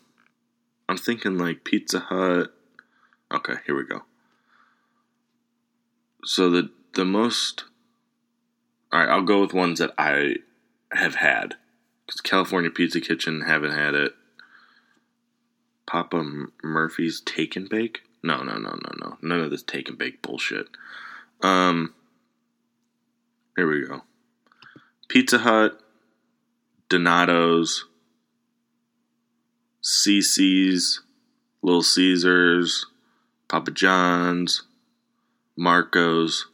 I'm 0.89 0.97
thinking 0.97 1.37
like 1.39 1.65
Pizza 1.65 2.01
Hut. 2.01 2.55
Okay, 3.33 3.55
here 3.67 3.77
we 3.77 3.85
go. 3.85 4.03
So 6.25 6.51
the 6.51 6.71
the 6.95 7.05
most 7.05 7.65
all 8.93 9.01
right, 9.01 9.09
I'll 9.09 9.23
go 9.23 9.41
with 9.43 9.53
ones 9.53 9.79
that 9.81 9.93
I 9.99 10.37
have 10.93 11.17
had. 11.17 11.57
Cause 12.07 12.23
California 12.23 12.71
Pizza 12.71 13.01
Kitchen 13.01 13.43
haven't 13.43 13.73
had 13.73 13.95
it. 13.95 14.15
Papa 15.87 16.47
Murphy's 16.63 17.21
Take 17.21 17.57
and 17.57 17.69
Bake? 17.69 18.01
No, 18.23 18.43
no, 18.43 18.55
no, 18.55 18.71
no, 18.71 18.91
no. 18.99 19.19
None 19.21 19.41
of 19.41 19.51
this 19.51 19.63
Take 19.63 19.89
and 19.89 19.99
Bake 19.99 20.23
bullshit. 20.23 20.69
Um, 21.43 21.95
here 23.57 23.69
we 23.69 23.87
go. 23.87 24.03
Pizza 25.09 25.39
Hut, 25.39 25.81
Donato's, 26.89 27.85
Cici's, 29.89 31.01
Little 31.63 31.83
Caesars, 31.83 32.85
Papa 33.49 33.71
John's, 33.71 34.65
Marco's, 35.57 36.47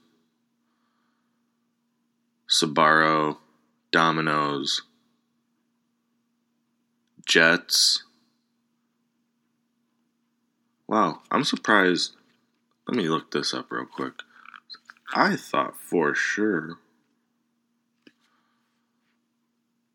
Sbarro, 2.48 3.38
Domino's, 3.90 4.82
Jets. 7.26 8.04
Wow, 10.86 11.22
I'm 11.32 11.42
surprised. 11.42 12.12
Let 12.86 12.96
me 12.96 13.08
look 13.08 13.32
this 13.32 13.52
up 13.52 13.72
real 13.72 13.84
quick. 13.84 14.14
I 15.12 15.34
thought 15.34 15.76
for 15.76 16.14
sure 16.14 16.78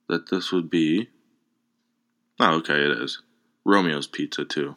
that 0.10 0.30
this 0.30 0.52
would 0.52 0.69
be. 0.69 1.08
Oh, 2.38 2.56
okay, 2.56 2.84
it 2.84 3.02
is. 3.02 3.21
Romeo's 3.69 4.08
Pizza, 4.08 4.45
too. 4.45 4.75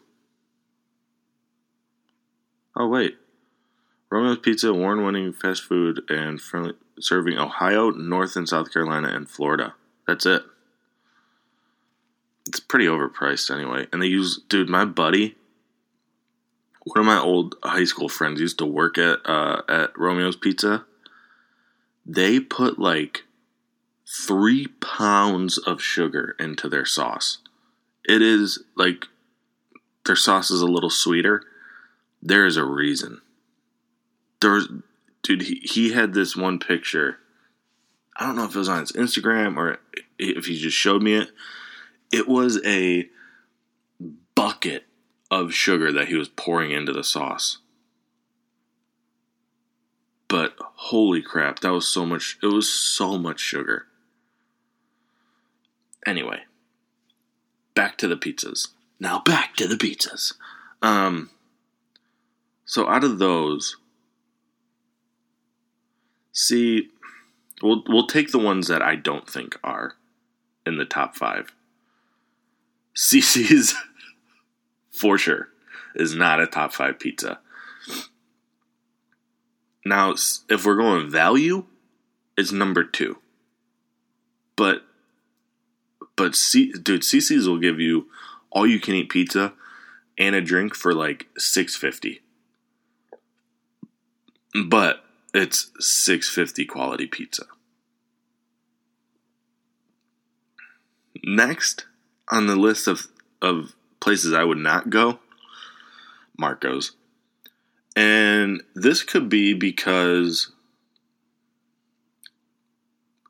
Oh, 2.77 2.89
wait. 2.89 3.17
Romeo's 4.11 4.39
Pizza, 4.39 4.69
award 4.69 5.01
winning 5.01 5.33
fast 5.33 5.63
food 5.63 6.03
and 6.11 6.41
friendly, 6.41 6.75
serving 7.01 7.39
Ohio, 7.39 7.91
North 7.91 8.37
and 8.37 8.49
South 8.49 8.73
Carolina, 8.73 9.09
and 9.09 9.29
Florida. 9.29 9.75
That's 10.07 10.27
it. 10.27 10.43
It's 12.47 12.61
pretty 12.61 12.87
overpriced 12.87 13.55
anyway. 13.55 13.87
And 13.93 14.03
they 14.03 14.09
use, 14.09 14.41
dude, 14.49 14.69
my 14.69 14.85
buddy, 14.85 15.37
one 16.85 17.01
of 17.01 17.07
my 17.07 17.19
old 17.19 17.55
high 17.63 17.85
school 17.85 18.09
friends 18.09 18.41
used 18.41 18.59
to 18.59 18.67
work 18.67 18.99
at 18.99 19.21
uh, 19.25 19.63
at 19.69 19.97
Romeo's 19.97 20.37
Pizza. 20.37 20.85
They 22.05 22.41
put 22.41 22.79
like 22.79 23.23
three 24.07 24.67
pounds 24.67 25.57
of 25.57 25.81
sugar 25.81 26.35
into 26.39 26.69
their 26.69 26.85
sauce. 26.85 27.39
It 28.05 28.23
is 28.23 28.63
like 28.77 29.07
their 30.05 30.17
sauce 30.17 30.51
is 30.51 30.61
a 30.61 30.67
little 30.67 30.91
sweeter. 30.91 31.43
There 32.23 32.47
is 32.47 32.57
a 32.57 32.65
reason. 32.65 33.21
There's, 34.41 34.69
dude, 35.23 35.43
he, 35.43 35.61
he 35.65 35.93
had 35.93 36.15
this 36.15 36.37
one 36.37 36.59
picture. 36.59 37.19
I 38.17 38.27
don't 38.27 38.37
know 38.37 38.45
if 38.45 38.55
it 38.55 38.59
was 38.59 38.69
on 38.69 38.81
his 38.81 38.93
Instagram 38.93 39.57
or 39.57 39.79
if 40.19 40.47
he 40.47 40.59
just 40.59 40.77
showed 40.77 41.03
me 41.03 41.15
it. 41.15 41.31
It 42.13 42.29
was 42.29 42.61
a 42.65 43.09
bucket 44.35 44.85
of 45.31 45.55
sugar 45.55 45.93
that 45.93 46.09
he 46.09 46.15
was 46.15 46.29
pouring 46.29 46.73
into 46.73 46.93
the 46.93 47.05
sauce. 47.05 47.59
But 50.29 50.55
holy 50.59 51.23
crap, 51.23 51.61
that 51.61 51.73
was 51.73 51.89
so 51.89 52.05
much, 52.05 52.39
it 52.43 52.47
was 52.47 52.69
so 52.69 53.19
much 53.19 53.41
sugar. 53.41 53.87
Anyway, 56.07 56.43
back 57.75 57.99
to 57.99 58.09
the 58.09 58.17
pizzas. 58.17 58.69
Now 59.01 59.21
back 59.21 59.57
to 59.57 59.67
the 59.67 59.77
pizzas. 59.77 60.35
Um, 60.81 61.31
so 62.65 62.89
out 62.89 63.05
of 63.05 63.19
those, 63.19 63.77
see, 66.33 66.89
we'll 67.63 67.83
we'll 67.89 68.07
take 68.07 68.31
the 68.31 68.39
ones 68.39 68.69
that 68.69 68.83
I 68.83 68.97
don't 68.97 69.29
think 69.29 69.59
are 69.63 69.95
in 70.67 70.77
the 70.77 70.85
top 70.85 71.17
five. 71.17 71.53
Cici's 72.95 73.75
for 74.91 75.19
sure 75.19 75.49
is 75.95 76.15
not 76.15 76.41
a 76.41 76.47
top 76.47 76.73
five 76.73 76.99
pizza. 76.99 77.41
Now, 79.85 80.15
if 80.49 80.65
we're 80.65 80.77
going 80.77 81.11
value, 81.11 81.65
it's 82.37 82.53
number 82.53 82.85
two. 82.85 83.19
But, 84.57 84.83
but 86.23 86.37
C, 86.37 86.71
dude, 86.71 87.03
Cici's 87.03 87.49
will 87.49 87.59
give 87.59 87.81
you 87.81 88.07
all 88.53 88.65
you 88.65 88.79
can 88.79 88.95
eat 88.95 89.09
pizza 89.09 89.55
and 90.17 90.37
a 90.37 90.41
drink 90.41 90.73
for 90.73 90.95
like 90.95 91.27
six 91.37 91.75
fifty. 91.75 92.21
But 94.65 95.05
it's 95.35 95.73
six 95.81 96.29
fifty 96.29 96.65
quality 96.65 97.09
pizza. 97.09 97.47
Next 101.25 101.87
on 102.31 102.47
the 102.47 102.55
list 102.55 102.87
of 102.87 103.09
of 103.43 103.75
places 103.99 104.33
I 104.33 104.45
would 104.45 104.59
not 104.59 104.91
go, 104.91 105.19
Marco's. 106.39 106.93
And 107.97 108.63
this 108.77 109.03
could 109.03 109.29
be 109.29 109.55
because 109.55 110.53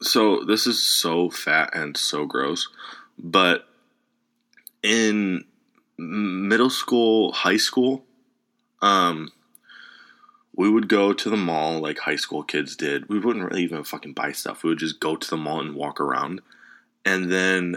so 0.02 0.44
this 0.44 0.66
is 0.66 0.82
so 0.82 1.30
fat 1.30 1.70
and 1.74 1.96
so 1.96 2.26
gross, 2.26 2.68
but 3.18 3.68
in 4.82 5.44
middle 5.98 6.70
school, 6.70 7.32
high 7.32 7.56
school, 7.56 8.04
um 8.80 9.30
we 10.54 10.68
would 10.68 10.86
go 10.88 11.14
to 11.14 11.30
the 11.30 11.36
mall 11.36 11.80
like 11.80 12.00
high 12.00 12.16
school 12.16 12.42
kids 12.42 12.76
did. 12.76 13.08
We 13.08 13.18
wouldn't 13.18 13.44
really 13.50 13.62
even 13.62 13.84
fucking 13.84 14.12
buy 14.12 14.32
stuff. 14.32 14.62
We 14.62 14.70
would 14.70 14.78
just 14.78 15.00
go 15.00 15.16
to 15.16 15.30
the 15.30 15.36
mall 15.36 15.60
and 15.60 15.74
walk 15.74 15.98
around. 15.98 16.42
And 17.06 17.32
then 17.32 17.76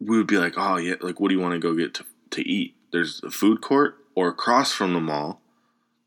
we 0.00 0.16
would 0.16 0.28
be 0.28 0.38
like, 0.38 0.54
"Oh, 0.56 0.76
yeah, 0.76 0.94
like 1.00 1.18
what 1.18 1.28
do 1.28 1.34
you 1.34 1.40
want 1.40 1.54
to 1.54 1.58
go 1.58 1.74
get 1.74 1.94
to 1.94 2.04
to 2.30 2.48
eat?" 2.48 2.76
There's 2.92 3.20
a 3.24 3.30
food 3.30 3.60
court 3.60 3.96
or 4.14 4.28
across 4.28 4.72
from 4.72 4.94
the 4.94 5.00
mall, 5.00 5.40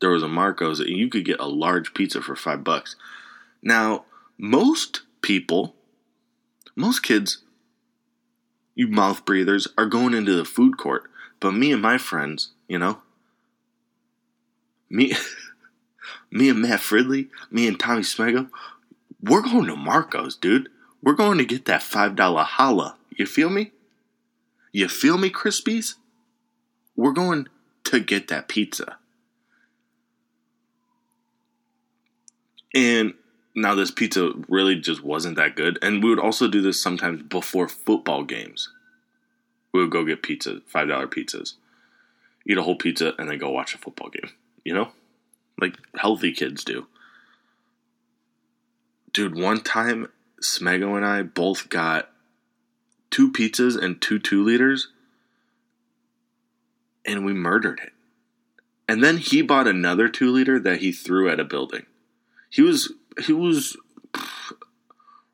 there 0.02 0.10
was 0.10 0.22
a 0.22 0.28
Marco's 0.28 0.80
and 0.80 0.90
you 0.90 1.08
could 1.08 1.24
get 1.24 1.40
a 1.40 1.46
large 1.46 1.94
pizza 1.94 2.20
for 2.20 2.36
5 2.36 2.62
bucks. 2.62 2.96
Now, 3.62 4.04
most 4.38 5.02
people, 5.20 5.74
most 6.74 7.02
kids 7.02 7.42
you 8.74 8.88
mouth 8.88 9.24
breathers 9.24 9.68
are 9.76 9.86
going 9.86 10.14
into 10.14 10.34
the 10.34 10.44
food 10.44 10.78
court, 10.78 11.10
but 11.40 11.52
me 11.52 11.72
and 11.72 11.82
my 11.82 11.98
friends, 11.98 12.52
you 12.68 12.78
know, 12.78 13.02
me, 14.88 15.14
me 16.30 16.48
and 16.48 16.62
Matt 16.62 16.80
Fridley, 16.80 17.28
me 17.50 17.68
and 17.68 17.78
Tommy 17.78 18.02
Smego, 18.02 18.48
we're 19.22 19.42
going 19.42 19.66
to 19.66 19.76
Marco's, 19.76 20.36
dude. 20.36 20.68
We're 21.02 21.14
going 21.14 21.38
to 21.38 21.44
get 21.44 21.64
that 21.66 21.82
five 21.82 22.16
dollar 22.16 22.44
holla. 22.44 22.96
You 23.10 23.26
feel 23.26 23.50
me? 23.50 23.72
You 24.72 24.88
feel 24.88 25.18
me, 25.18 25.30
Krispies? 25.30 25.94
We're 26.96 27.12
going 27.12 27.48
to 27.84 28.00
get 28.00 28.28
that 28.28 28.48
pizza. 28.48 28.96
And 32.74 33.14
now 33.54 33.74
this 33.74 33.90
pizza 33.90 34.32
really 34.48 34.76
just 34.76 35.02
wasn't 35.02 35.36
that 35.36 35.56
good. 35.56 35.78
And 35.82 36.02
we 36.02 36.10
would 36.10 36.18
also 36.18 36.48
do 36.48 36.62
this 36.62 36.80
sometimes 36.80 37.22
before 37.22 37.68
football 37.68 38.24
games. 38.24 38.70
We 39.72 39.80
would 39.80 39.90
go 39.90 40.04
get 40.04 40.22
pizza, 40.22 40.60
$5 40.72 41.06
pizzas, 41.06 41.54
eat 42.46 42.58
a 42.58 42.62
whole 42.62 42.76
pizza, 42.76 43.14
and 43.18 43.28
then 43.28 43.38
go 43.38 43.50
watch 43.50 43.74
a 43.74 43.78
football 43.78 44.10
game. 44.10 44.30
You 44.64 44.74
know? 44.74 44.92
Like 45.60 45.76
healthy 45.96 46.32
kids 46.32 46.64
do. 46.64 46.86
Dude, 49.12 49.38
one 49.38 49.60
time, 49.60 50.08
Smego 50.40 50.96
and 50.96 51.04
I 51.04 51.22
both 51.22 51.68
got 51.68 52.10
two 53.10 53.30
pizzas 53.30 53.80
and 53.80 54.00
two 54.00 54.18
two 54.18 54.42
liters, 54.42 54.88
and 57.04 57.24
we 57.24 57.34
murdered 57.34 57.80
it. 57.84 57.92
And 58.88 59.04
then 59.04 59.18
he 59.18 59.42
bought 59.42 59.68
another 59.68 60.08
two 60.08 60.30
liter 60.30 60.58
that 60.58 60.80
he 60.80 60.92
threw 60.92 61.28
at 61.28 61.38
a 61.38 61.44
building. 61.44 61.86
He 62.50 62.62
was 62.62 62.92
he 63.24 63.32
was 63.32 63.76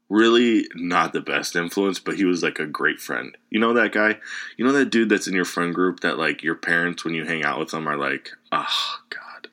really 0.09 0.67
not 0.75 1.13
the 1.13 1.21
best 1.21 1.55
influence, 1.55 1.99
but 1.99 2.17
he 2.17 2.25
was 2.25 2.43
like 2.43 2.59
a 2.59 2.67
great 2.67 3.01
friend. 3.01 3.37
You 3.51 3.61
know 3.61 3.75
that 3.75 3.93
guy? 3.93 4.19
You 4.57 4.65
know 4.65 4.73
that 4.73 4.91
dude 4.91 5.09
that's 5.09 5.29
in 5.29 5.35
your 5.35 5.45
friend 5.45 5.75
group 5.75 6.01
that 6.01 6.19
like 6.19 6.43
your 6.43 6.55
parents 6.55 7.05
when 7.05 7.15
you 7.15 7.25
hang 7.25 7.45
out 7.45 7.59
with 7.59 7.71
them 7.71 7.87
are 7.87 7.97
like, 7.97 8.31
oh 8.53 8.97
god. 9.11 9.49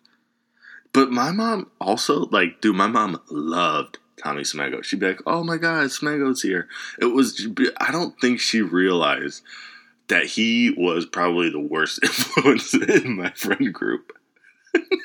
But 0.93 1.11
my 1.11 1.31
mom 1.31 1.69
also 1.81 2.25
like, 2.27 2.61
dude, 2.61 2.75
my 2.75 2.87
mom 2.87 3.19
loved 3.29 3.97
Tommy 4.17 4.43
Smego. 4.43 4.83
She'd 4.83 4.99
be 4.99 5.07
like, 5.07 5.21
"Oh 5.25 5.43
my 5.43 5.57
God, 5.57 5.87
Smego's 5.87 6.41
here." 6.41 6.67
It 6.99 7.05
was. 7.05 7.47
I 7.77 7.91
don't 7.91 8.19
think 8.19 8.39
she 8.39 8.61
realized 8.61 9.43
that 10.07 10.25
he 10.25 10.73
was 10.77 11.05
probably 11.05 11.49
the 11.49 11.59
worst 11.59 11.99
influence 12.03 12.73
in 12.73 13.17
my 13.17 13.31
friend 13.31 13.73
group. 13.73 14.13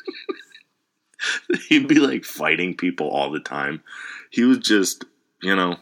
He'd 1.69 1.89
be 1.89 1.97
like 1.97 2.25
fighting 2.25 2.77
people 2.77 3.09
all 3.09 3.31
the 3.31 3.41
time. 3.41 3.83
He 4.31 4.45
was 4.45 4.59
just, 4.59 5.05
you 5.43 5.55
know. 5.55 5.77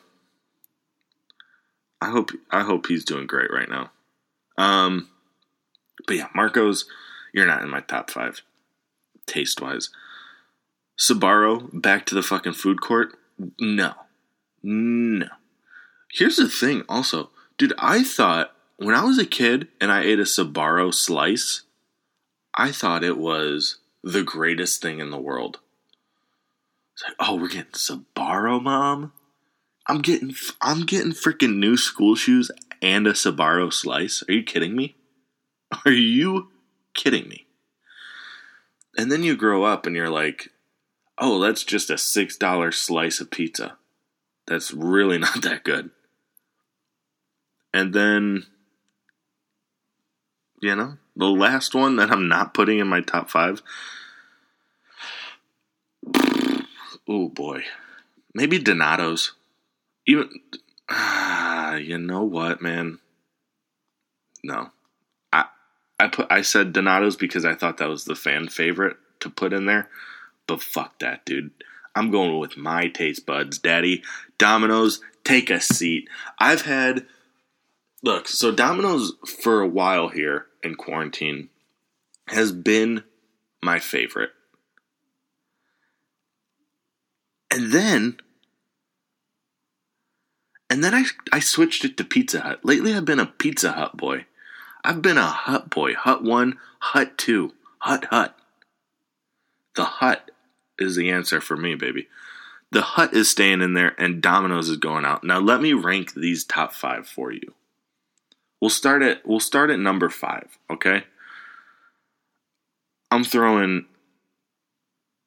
I 2.01 2.11
hope 2.11 2.31
I 2.51 2.63
hope 2.63 2.87
he's 2.87 3.05
doing 3.05 3.27
great 3.27 3.51
right 3.53 3.69
now. 3.69 3.91
Um, 4.57 5.09
but 6.07 6.17
yeah, 6.17 6.29
Marco's, 6.35 6.85
you're 7.33 7.47
not 7.47 7.63
in 7.63 7.69
my 7.69 7.81
top 7.81 8.11
five, 8.11 8.43
taste 9.27 9.61
wise. 9.61 9.91
Sbarro 10.99 11.69
back 11.73 12.07
to 12.07 12.15
the 12.15 12.23
fucking 12.23 12.55
food 12.55 12.81
court. 12.81 13.17
No. 13.61 13.95
No. 14.63 15.29
Here's 16.13 16.37
the 16.37 16.49
thing 16.49 16.83
also. 16.89 17.31
Dude, 17.57 17.75
I 17.79 18.03
thought 18.03 18.55
when 18.77 18.95
I 18.95 19.05
was 19.05 19.19
a 19.19 19.27
kid 19.27 19.69
and 19.81 19.93
I 19.93 20.03
ate 20.03 20.19
a 20.19 20.23
Sbarro 20.23 20.93
slice, 20.93 21.63
I 22.55 22.73
thought 22.73 23.05
it 23.05 23.19
was 23.19 23.79
the 24.03 24.23
greatest 24.23 24.81
thing 24.81 25.01
in 25.01 25.11
the 25.11 25.21
world. 25.21 25.59
It's 26.95 27.05
like, 27.05 27.17
oh, 27.21 27.37
we're 27.37 27.49
getting 27.49 27.73
Sbarro, 27.73 28.63
mom? 28.63 29.13
I'm 29.87 30.03
getting 30.03 30.35
I'm 30.61 30.85
getting 30.85 31.13
freaking 31.13 31.57
new 31.57 31.77
school 31.77 32.15
shoes 32.15 32.51
and 32.83 33.07
a 33.07 33.13
Sbarro 33.13 33.73
slice. 33.73 34.23
Are 34.29 34.33
you 34.33 34.43
kidding 34.43 34.77
me? 34.77 34.97
Are 35.85 35.93
you 35.93 36.49
kidding 36.95 37.29
me? 37.29 37.47
And 38.97 39.11
then 39.11 39.23
you 39.23 39.37
grow 39.37 39.65
up 39.65 39.87
and 39.87 39.95
you're 39.95 40.11
like, 40.11 40.51
"Oh, 41.19 41.39
that's 41.39 41.65
just 41.65 41.89
a 41.89 41.95
$6 41.95 42.75
slice 42.75 43.21
of 43.21 43.31
pizza." 43.31 43.79
That's 44.47 44.73
really 44.73 45.19
not 45.19 45.43
that 45.43 45.65
good. 45.65 45.91
And 47.73 47.95
then 47.95 48.45
you 50.61 50.75
know, 50.75 50.97
the 51.19 51.27
last 51.27 51.75
one 51.75 51.97
that 51.97 52.11
I'm 52.11 52.29
not 52.29 52.55
putting 52.55 52.79
in 52.79 52.87
my 52.87 53.01
top 53.01 53.29
5 53.29 53.63
Oh 57.09 57.29
boy. 57.29 57.65
Maybe 58.35 58.59
Donato's. 58.59 59.33
Even 60.07 60.29
ah, 60.91 61.77
you 61.77 61.99
know 61.99 62.23
what, 62.23 62.61
man? 62.61 62.99
No. 64.45 64.71
I 65.33 65.47
I 65.99 66.09
put 66.09 66.27
I 66.31 66.43
said 66.43 66.73
Donato's 66.73 67.17
because 67.17 67.45
I 67.45 67.55
thought 67.55 67.79
that 67.79 67.89
was 67.89 68.05
the 68.05 68.15
fan 68.15 68.49
favorite 68.49 68.99
to 69.21 69.31
put 69.31 69.55
in 69.55 69.65
there. 69.67 69.89
But 70.47 70.63
fuck 70.63 70.99
that, 70.99 71.25
dude. 71.25 71.51
I'm 71.95 72.11
going 72.11 72.39
with 72.39 72.57
my 72.57 72.89
taste 72.89 73.27
buds, 73.27 73.59
daddy. 73.59 74.03
Domino's, 74.37 75.01
take 75.25 75.51
a 75.51 75.61
seat. 75.61 76.09
I've 76.39 76.63
had 76.63 77.07
Look, 78.03 78.29
so 78.29 78.53
Domino's 78.53 79.15
for 79.43 79.61
a 79.61 79.67
while 79.67 80.09
here 80.09 80.47
in 80.63 80.75
quarantine 80.75 81.49
has 82.29 82.53
been 82.53 83.05
my 83.63 83.79
favorite. 83.79 84.31
And 87.51 87.73
then 87.73 88.19
and 90.71 90.85
then 90.85 90.95
I 90.95 91.05
I 91.33 91.41
switched 91.41 91.85
it 91.85 91.97
to 91.97 92.05
Pizza 92.05 92.41
Hut. 92.41 92.65
Lately 92.65 92.95
I've 92.95 93.05
been 93.05 93.21
a 93.21 93.27
Pizza 93.27 93.73
Hut 93.73 93.97
boy. 93.97 94.27
I've 94.85 95.03
been 95.03 95.19
a 95.19 95.27
Hut 95.27 95.71
boy. 95.71 95.95
Hut 95.95 96.23
1, 96.23 96.59
Hut 96.79 97.19
2, 97.19 97.53
Hut 97.81 98.07
Hut. 98.11 98.39
The 99.75 99.85
Hut 99.85 100.31
is 100.79 100.97
the 100.97 101.11
answer 101.11 101.41
for 101.41 101.57
me, 101.57 101.75
baby. 101.75 102.09
The 102.71 102.83
Hut 102.83 103.15
is 103.15 103.31
staying 103.31 103.63
in 103.63 103.73
there 103.75 103.95
and 103.99 104.23
Domino's 104.23 104.69
is 104.69 104.77
going 104.77 105.05
out. 105.05 105.25
Now 105.25 105.41
let 105.41 105.61
me 105.61 105.73
rank 105.73 106.15
these 106.15 106.45
top 106.45 106.75
5 106.75 107.07
for 107.07 107.33
you. 107.33 107.55
We'll 108.61 108.71
start 108.71 109.03
at 109.03 109.27
we'll 109.27 109.41
start 109.41 109.71
at 109.71 109.79
number 109.79 110.09
5, 110.09 110.59
okay? 110.71 111.05
I'm 113.11 113.25
throwing 113.25 113.87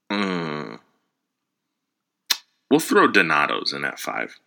uh, 0.09 0.77
We'll 2.71 2.79
throw 2.79 3.09
Donato's 3.09 3.73
in 3.73 3.83
at 3.83 3.99
five. 3.99 4.39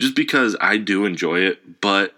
Just 0.00 0.14
because 0.14 0.56
I 0.60 0.76
do 0.76 1.04
enjoy 1.04 1.40
it, 1.40 1.80
but 1.80 2.14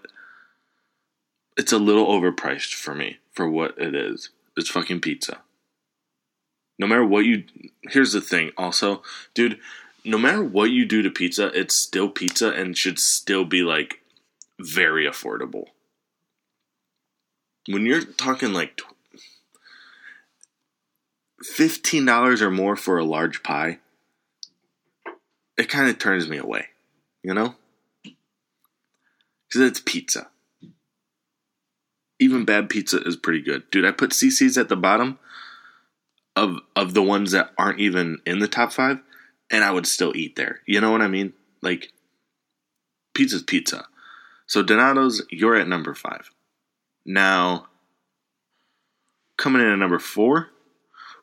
it's 1.57 1.71
a 1.71 1.79
little 1.79 2.05
overpriced 2.05 2.75
for 2.75 2.93
me 2.93 3.17
for 3.31 3.49
what 3.49 3.73
it 3.79 3.95
is. 3.95 4.29
It's 4.55 4.69
fucking 4.69 5.01
pizza. 5.01 5.39
No 6.77 6.85
matter 6.85 7.03
what 7.03 7.25
you 7.25 7.45
here's 7.81 8.13
the 8.13 8.21
thing 8.21 8.51
also, 8.59 9.01
dude, 9.33 9.57
no 10.05 10.19
matter 10.19 10.43
what 10.43 10.69
you 10.69 10.85
do 10.85 11.01
to 11.01 11.09
pizza, 11.09 11.47
it's 11.59 11.73
still 11.73 12.09
pizza 12.09 12.51
and 12.51 12.77
should 12.77 12.99
still 12.99 13.43
be 13.43 13.63
like 13.63 14.01
very 14.59 15.05
affordable. 15.05 15.65
When 17.67 17.85
you're 17.85 18.03
talking 18.03 18.53
like 18.53 18.81
$15 21.43 22.41
or 22.41 22.51
more 22.51 22.75
for 22.75 22.97
a 22.97 23.05
large 23.05 23.43
pie, 23.43 23.79
it 25.57 25.69
kind 25.69 25.89
of 25.89 25.99
turns 25.99 26.29
me 26.29 26.37
away, 26.37 26.67
you 27.23 27.33
know? 27.33 27.55
Because 28.03 29.61
it's 29.61 29.79
pizza. 29.79 30.27
Even 32.19 32.45
bad 32.45 32.69
pizza 32.69 33.01
is 33.01 33.15
pretty 33.15 33.41
good. 33.41 33.69
Dude, 33.69 33.85
I 33.85 33.91
put 33.91 34.11
Cici's 34.11 34.57
at 34.57 34.69
the 34.69 34.75
bottom 34.75 35.19
of 36.35 36.59
of 36.75 36.93
the 36.93 37.01
ones 37.01 37.31
that 37.31 37.51
aren't 37.57 37.79
even 37.79 38.19
in 38.25 38.39
the 38.39 38.47
top 38.47 38.71
five, 38.71 38.99
and 39.51 39.63
I 39.63 39.71
would 39.71 39.87
still 39.87 40.15
eat 40.15 40.35
there. 40.35 40.61
You 40.65 40.81
know 40.81 40.91
what 40.91 41.01
I 41.01 41.07
mean? 41.07 41.33
Like, 41.61 41.91
pizza's 43.13 43.43
pizza. 43.43 43.87
So 44.47 44.63
Donato's, 44.63 45.21
you're 45.29 45.55
at 45.55 45.67
number 45.67 45.93
five. 45.93 46.31
Now, 47.05 47.67
coming 49.37 49.61
in 49.61 49.69
at 49.69 49.79
number 49.79 49.99
four, 49.99 50.49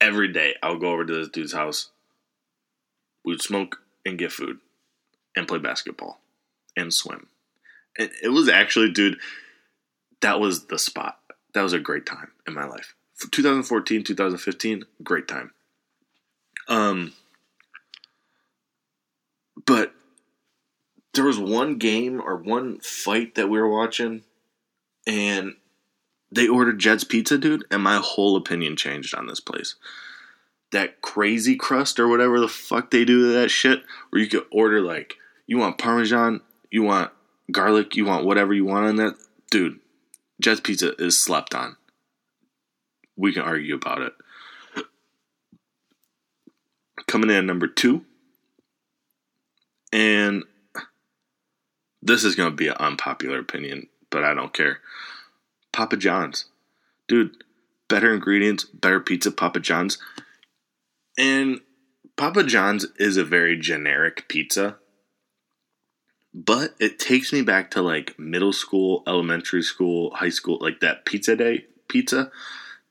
every 0.00 0.32
day 0.32 0.56
I'll 0.64 0.80
go 0.80 0.90
over 0.90 1.04
to 1.04 1.14
this 1.14 1.28
dude's 1.28 1.52
house. 1.52 1.92
We'd 3.24 3.40
smoke 3.40 3.83
and 4.04 4.18
get 4.18 4.32
food, 4.32 4.58
and 5.36 5.48
play 5.48 5.58
basketball, 5.58 6.20
and 6.76 6.92
swim. 6.92 7.28
And 7.98 8.10
it 8.22 8.28
was 8.28 8.48
actually, 8.48 8.90
dude, 8.90 9.18
that 10.20 10.40
was 10.40 10.66
the 10.66 10.78
spot. 10.78 11.18
That 11.54 11.62
was 11.62 11.72
a 11.72 11.78
great 11.78 12.06
time 12.06 12.32
in 12.46 12.54
my 12.54 12.66
life. 12.66 12.94
2014, 13.30 14.02
2015, 14.04 14.84
great 15.02 15.28
time. 15.28 15.52
Um, 16.68 17.12
but 19.66 19.92
there 21.14 21.24
was 21.24 21.38
one 21.38 21.78
game 21.78 22.20
or 22.20 22.36
one 22.36 22.80
fight 22.80 23.36
that 23.36 23.48
we 23.48 23.60
were 23.60 23.68
watching, 23.68 24.22
and 25.06 25.54
they 26.32 26.48
ordered 26.48 26.80
Jet's 26.80 27.04
Pizza, 27.04 27.38
dude, 27.38 27.64
and 27.70 27.82
my 27.82 28.00
whole 28.02 28.36
opinion 28.36 28.76
changed 28.76 29.14
on 29.14 29.26
this 29.26 29.40
place. 29.40 29.76
That 30.74 31.00
crazy 31.00 31.56
crust 31.56 31.98
or 31.98 32.08
whatever 32.08 32.38
the 32.38 32.48
fuck 32.48 32.90
they 32.90 33.04
do 33.04 33.22
to 33.22 33.32
that 33.40 33.48
shit, 33.48 33.82
where 34.10 34.20
you 34.20 34.28
could 34.28 34.44
order 34.52 34.80
like 34.80 35.14
you 35.46 35.56
want 35.58 35.78
Parmesan, 35.78 36.40
you 36.70 36.82
want 36.82 37.10
garlic, 37.50 37.96
you 37.96 38.04
want 38.04 38.26
whatever 38.26 38.52
you 38.52 38.64
want 38.64 38.86
on 38.86 38.96
that, 38.96 39.14
dude. 39.50 39.80
Jets 40.40 40.60
Pizza 40.60 40.94
is 41.02 41.22
slept 41.22 41.54
on 41.54 41.76
we 43.16 43.32
can 43.32 43.42
argue 43.42 43.74
about 43.74 44.02
it. 44.02 44.14
Coming 47.06 47.30
in 47.30 47.36
at 47.36 47.44
number 47.44 47.66
two, 47.66 48.04
And 49.92 50.44
this 52.02 52.24
is 52.24 52.34
going 52.34 52.50
to 52.50 52.56
be 52.56 52.68
an 52.68 52.76
unpopular 52.78 53.38
opinion, 53.38 53.88
but 54.10 54.24
I 54.24 54.34
don't 54.34 54.52
care. 54.52 54.80
Papa 55.72 55.96
John's. 55.96 56.46
Dude, 57.06 57.44
better 57.88 58.12
ingredients, 58.12 58.64
better 58.64 59.00
pizza, 59.00 59.30
Papa 59.30 59.60
John's. 59.60 59.98
And 61.16 61.60
Papa 62.16 62.44
John's 62.44 62.86
is 62.98 63.16
a 63.16 63.24
very 63.24 63.58
generic 63.58 64.28
pizza, 64.28 64.76
but 66.32 66.74
it 66.80 66.98
takes 66.98 67.32
me 67.32 67.42
back 67.42 67.70
to 67.72 67.82
like 67.82 68.18
middle 68.18 68.52
school, 68.52 69.02
elementary 69.06 69.62
school, 69.62 70.14
high 70.14 70.30
school, 70.30 70.58
like 70.60 70.80
that 70.80 71.04
pizza 71.04 71.36
day 71.36 71.66
pizza. 71.88 72.30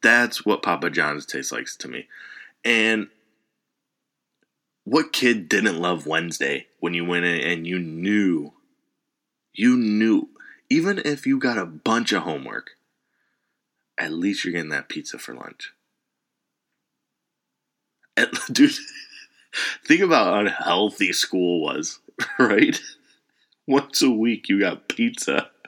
That's 0.02 0.46
what 0.46 0.64
Papa 0.64 0.90
John's 0.90 1.26
tastes 1.26 1.52
like 1.52 1.68
to 1.80 1.88
me. 1.88 2.08
And 2.64 3.10
what 4.86 5.14
kid 5.14 5.48
didn't 5.48 5.80
love 5.80 6.06
Wednesday 6.06 6.68
when 6.80 6.94
you 6.94 7.06
went 7.06 7.26
in 7.26 7.40
and 7.40 7.68
you 7.68 7.80
knew, 7.80 8.54
you 9.54 9.78
knew, 9.78 10.30
even 10.70 11.02
if 11.06 11.26
you 11.26 11.40
got 11.40 11.58
a 11.58 11.66
bunch 11.66 12.12
of 12.12 12.24
homework, 12.24 12.72
at 13.98 14.12
least 14.12 14.44
you're 14.44 14.54
getting 14.54 14.70
that 14.70 14.90
pizza 14.90 15.18
for 15.18 15.34
lunch. 15.34 15.74
And, 18.16 18.30
dude, 18.52 18.74
think 19.86 20.02
about 20.02 20.34
how 20.34 20.40
unhealthy 20.40 21.14
school 21.14 21.62
was, 21.62 22.00
right? 22.40 22.80
Once 23.68 24.02
a 24.02 24.10
week 24.10 24.50
you 24.50 24.60
got 24.60 24.90
pizza. 24.90 25.50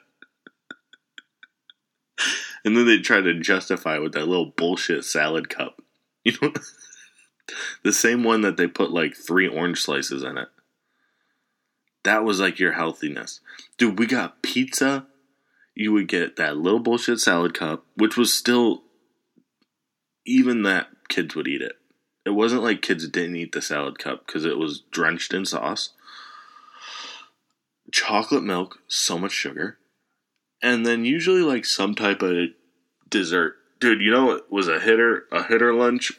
And 2.64 2.76
then 2.76 2.84
they 2.84 2.98
try 2.98 3.20
to 3.20 3.38
justify 3.38 3.94
it 3.94 4.02
with 4.02 4.14
that 4.14 4.26
little 4.26 4.52
bullshit 4.56 5.04
salad 5.04 5.48
cup. 5.48 5.80
You 6.24 6.32
know? 6.42 6.52
the 7.84 7.92
same 7.92 8.24
one 8.24 8.40
that 8.40 8.56
they 8.56 8.66
put 8.66 8.90
like 8.90 9.14
three 9.16 9.46
orange 9.46 9.80
slices 9.80 10.24
in 10.24 10.36
it. 10.36 10.48
That 12.04 12.24
was 12.24 12.40
like 12.40 12.58
your 12.58 12.72
healthiness. 12.72 13.40
Dude, 13.78 13.98
we 13.98 14.06
got 14.06 14.42
pizza. 14.42 15.06
You 15.74 15.92
would 15.92 16.08
get 16.08 16.36
that 16.36 16.56
little 16.56 16.80
bullshit 16.80 17.20
salad 17.20 17.54
cup, 17.54 17.84
which 17.96 18.16
was 18.16 18.32
still 18.32 18.82
even 20.24 20.62
that 20.62 20.88
kids 21.08 21.34
would 21.34 21.46
eat 21.46 21.62
it. 21.62 21.76
It 22.26 22.34
wasn't 22.34 22.64
like 22.64 22.82
kids 22.82 23.08
didn't 23.08 23.36
eat 23.36 23.52
the 23.52 23.62
salad 23.62 24.00
cup 24.00 24.26
because 24.26 24.44
it 24.44 24.58
was 24.58 24.82
drenched 24.90 25.32
in 25.32 25.46
sauce. 25.46 25.90
Chocolate 27.92 28.42
milk, 28.42 28.80
so 28.88 29.16
much 29.16 29.30
sugar. 29.30 29.78
And 30.60 30.84
then 30.84 31.04
usually 31.04 31.42
like 31.42 31.64
some 31.64 31.94
type 31.94 32.22
of 32.22 32.48
dessert. 33.08 33.58
Dude, 33.78 34.00
you 34.00 34.10
know 34.10 34.26
what 34.26 34.50
was 34.50 34.66
a 34.66 34.80
hitter 34.80 35.26
a 35.30 35.44
hitter 35.44 35.72
lunch? 35.72 36.10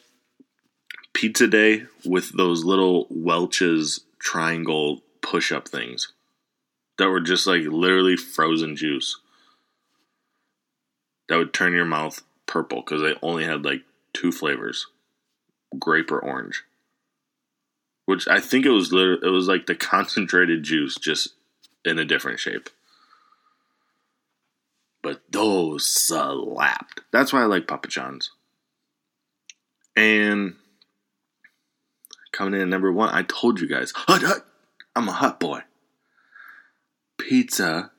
Pizza 1.13 1.45
day 1.45 1.83
with 2.05 2.37
those 2.37 2.63
little 2.63 3.07
Welch's 3.09 4.05
triangle 4.17 5.01
push 5.21 5.51
up 5.51 5.67
things 5.67 6.13
that 6.97 7.09
were 7.09 7.19
just 7.19 7.45
like 7.45 7.63
literally 7.63 8.15
frozen 8.15 8.77
juice 8.77 9.19
that 11.27 11.37
would 11.37 11.53
turn 11.53 11.73
your 11.73 11.83
mouth 11.83 12.21
purple 12.45 12.81
because 12.81 13.01
they 13.01 13.15
only 13.21 13.43
had 13.43 13.65
like 13.65 13.81
two 14.13 14.31
flavors 14.31 14.87
grape 15.77 16.11
or 16.11 16.19
orange. 16.19 16.63
Which 18.05 18.27
i 18.27 18.39
think 18.39 18.65
it 18.65 18.71
was 18.71 18.91
it 18.93 19.31
was 19.31 19.47
like 19.47 19.65
the 19.65 19.75
concentrated 19.93 20.63
juice 20.63 20.95
just 20.95 21.29
in 21.83 21.99
a 21.99 22.05
different 22.05 22.39
shape. 22.39 22.69
But 25.01 25.21
those 25.31 25.85
slapped. 25.85 27.01
That's 27.11 27.31
why 27.31 27.41
i 27.41 27.45
like 27.45 27.67
papa 27.67 27.87
john's. 27.87 28.31
And 29.95 30.55
coming 32.31 32.53
in 32.53 32.61
at 32.61 32.67
number 32.67 32.91
one 32.91 33.09
i 33.13 33.23
told 33.23 33.59
you 33.59 33.67
guys 33.67 33.91
hut 33.95 34.21
hut! 34.21 34.45
I'm 34.95 35.09
a 35.09 35.13
hut 35.13 35.39
boy. 35.39 35.61
Pizza 37.17 37.91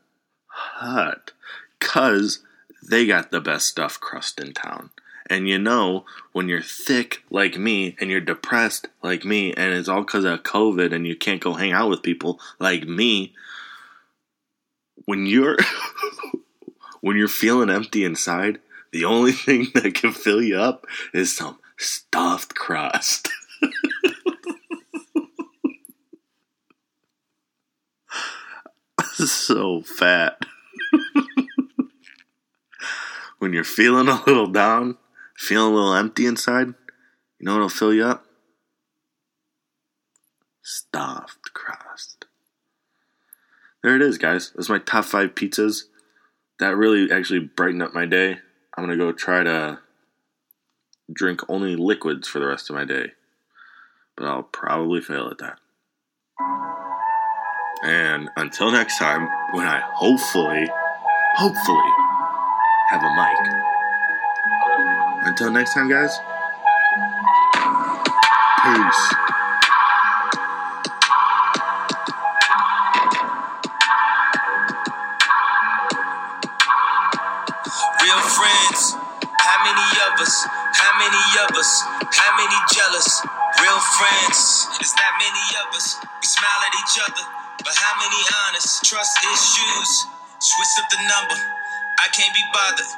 hut. 0.47 1.33
Cuz 1.81 2.41
they 2.83 3.07
got 3.07 3.31
the 3.31 3.41
best 3.41 3.67
stuffed 3.67 4.01
crust 4.01 4.41
in 4.41 4.55
town. 4.55 4.91
And 5.31 5.49
you 5.49 5.59
know, 5.59 6.05
when 6.33 6.49
you're 6.49 6.63
thick 6.63 7.23
like 7.31 7.59
me 7.59 7.97
and 8.01 8.11
you're 8.11 8.21
depressed 8.21 8.89
like 9.03 9.25
me, 9.25 9.53
and 9.55 9.75
it's 9.75 9.89
all 9.89 10.03
because 10.03 10.25
of 10.25 10.43
COVID 10.43 10.93
and 10.93 11.07
you 11.07 11.17
can't 11.17 11.41
go 11.41 11.55
hang 11.55 11.73
out 11.73 11.91
with 11.91 12.03
people 12.03 12.41
like 12.59 12.85
me, 12.85 13.35
when 15.05 15.27
you're 15.27 15.57
when 17.01 17.17
you're 17.17 17.29
feeling 17.29 17.71
empty 17.71 18.05
inside, 18.05 18.59
the 18.93 19.05
only 19.05 19.33
thing 19.47 19.69
that 19.75 19.95
can 19.95 20.13
fill 20.13 20.43
you 20.43 20.57
up 20.57 20.87
is 21.13 21.37
some 21.37 21.59
stuffed 21.77 22.55
crust. 22.55 23.29
so 29.15 29.83
fat 29.83 30.45
when 33.39 33.53
you're 33.53 33.65
feeling 33.65 34.09
a 34.09 34.23
little 34.27 34.47
down, 34.47 34.97
feeling 35.39 35.73
a 35.73 35.75
little 35.75 35.95
empty 35.95 36.27
inside, 36.27 36.67
you 36.67 37.47
know 37.47 37.53
what'll 37.53 37.69
fill 37.69 37.95
you 37.95 38.05
up? 38.05 38.25
Stuffed 40.63 41.55
crust. 41.55 42.27
There 43.83 43.95
it 43.95 44.03
is, 44.03 44.19
guys. 44.19 44.51
That's 44.55 44.69
my 44.69 44.81
top 44.81 45.05
five 45.05 45.37
pizzas. 45.37 45.85
That 46.59 46.77
really 46.77 47.11
actually 47.13 47.39
brightened 47.39 47.83
up 47.83 47.95
my 47.95 48.05
day. 48.05 48.39
I'm 48.77 48.85
gonna 48.85 48.97
go 48.97 49.13
try 49.13 49.45
to 49.45 49.79
drink 51.11 51.41
only 51.49 51.77
liquids 51.77 52.27
for 52.27 52.41
the 52.41 52.47
rest 52.49 52.69
of 52.69 52.77
my 52.77 52.85
day. 52.85 53.13
But 54.17 54.27
I'll 54.27 54.43
probably 54.43 55.01
fail 55.01 55.29
at 55.31 55.39
that. 55.39 55.61
And 57.85 58.29
until 58.37 58.73
next 58.73 58.99
time, 58.99 59.29
when 59.53 59.67
I 59.67 59.81
hopefully, 59.95 60.69
hopefully, 61.37 61.91
have 62.91 63.05
a 63.05 63.15
mic. 63.15 65.08
Until 65.29 65.53
next 65.53 65.75
time, 65.75 65.91
guys. 65.93 66.09
Peace. 68.65 69.03
Real 78.01 78.23
friends, 78.25 78.97
how 79.37 79.61
many 79.69 79.85
of 80.09 80.17
us? 80.17 80.49
How 80.73 80.97
many 80.97 81.21
of 81.45 81.53
us? 81.61 81.83
How 82.09 82.33
many 82.41 82.57
jealous? 82.73 83.21
Real 83.61 83.81
friends, 84.01 84.65
there's 84.81 84.97
not 84.97 85.13
many 85.21 85.45
of 85.61 85.77
us. 85.77 86.01
We 86.01 86.27
smile 86.27 86.61
at 86.65 86.73
each 86.73 87.05
other, 87.05 87.25
but 87.61 87.77
how 87.77 88.01
many 88.01 88.17
honest? 88.49 88.83
Trust 88.83 89.19
issues, 89.29 90.07
switch 90.41 90.73
up 90.81 90.89
the 90.89 90.97
number. 91.05 91.37
I 92.01 92.09
can't 92.17 92.33
be 92.33 92.41
bothered. 92.55 92.89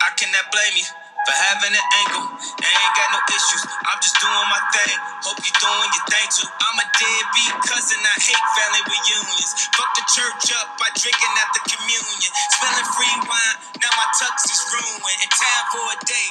I 0.00 0.14
cannot 0.14 0.52
blame 0.54 0.78
you 0.78 0.99
for 1.26 1.34
having 1.36 1.74
an 1.74 1.86
angle. 2.06 2.26
I 2.36 2.70
ain't 2.70 2.94
got 2.96 3.08
no 3.12 3.20
issues. 3.28 3.62
I'm 3.86 4.00
just 4.00 4.16
doing 4.20 4.48
my 4.48 4.62
thing. 4.72 4.96
Hope 5.24 5.40
you're 5.42 5.60
doing 5.60 5.90
your 5.92 6.06
thing 6.08 6.26
too. 6.32 6.48
I'm 6.48 6.76
a 6.80 6.86
deadbeat 6.96 7.54
cousin. 7.68 8.00
I 8.00 8.16
hate 8.20 8.46
family 8.56 8.82
reunions. 8.88 9.50
Fuck 9.76 9.90
the 9.96 10.04
church 10.08 10.44
up 10.56 10.76
by 10.80 10.88
drinking 10.96 11.34
at 11.40 11.50
the 11.56 11.62
communion. 11.68 12.30
Spilling 12.56 12.88
free 12.96 13.16
wine. 13.28 13.56
Now 13.82 13.92
my 13.96 14.08
tux 14.16 14.48
is 14.48 14.62
ruined. 14.72 15.18
In 15.20 15.30
time 15.30 15.64
for 15.72 15.84
a 15.92 15.98
day. 16.06 16.28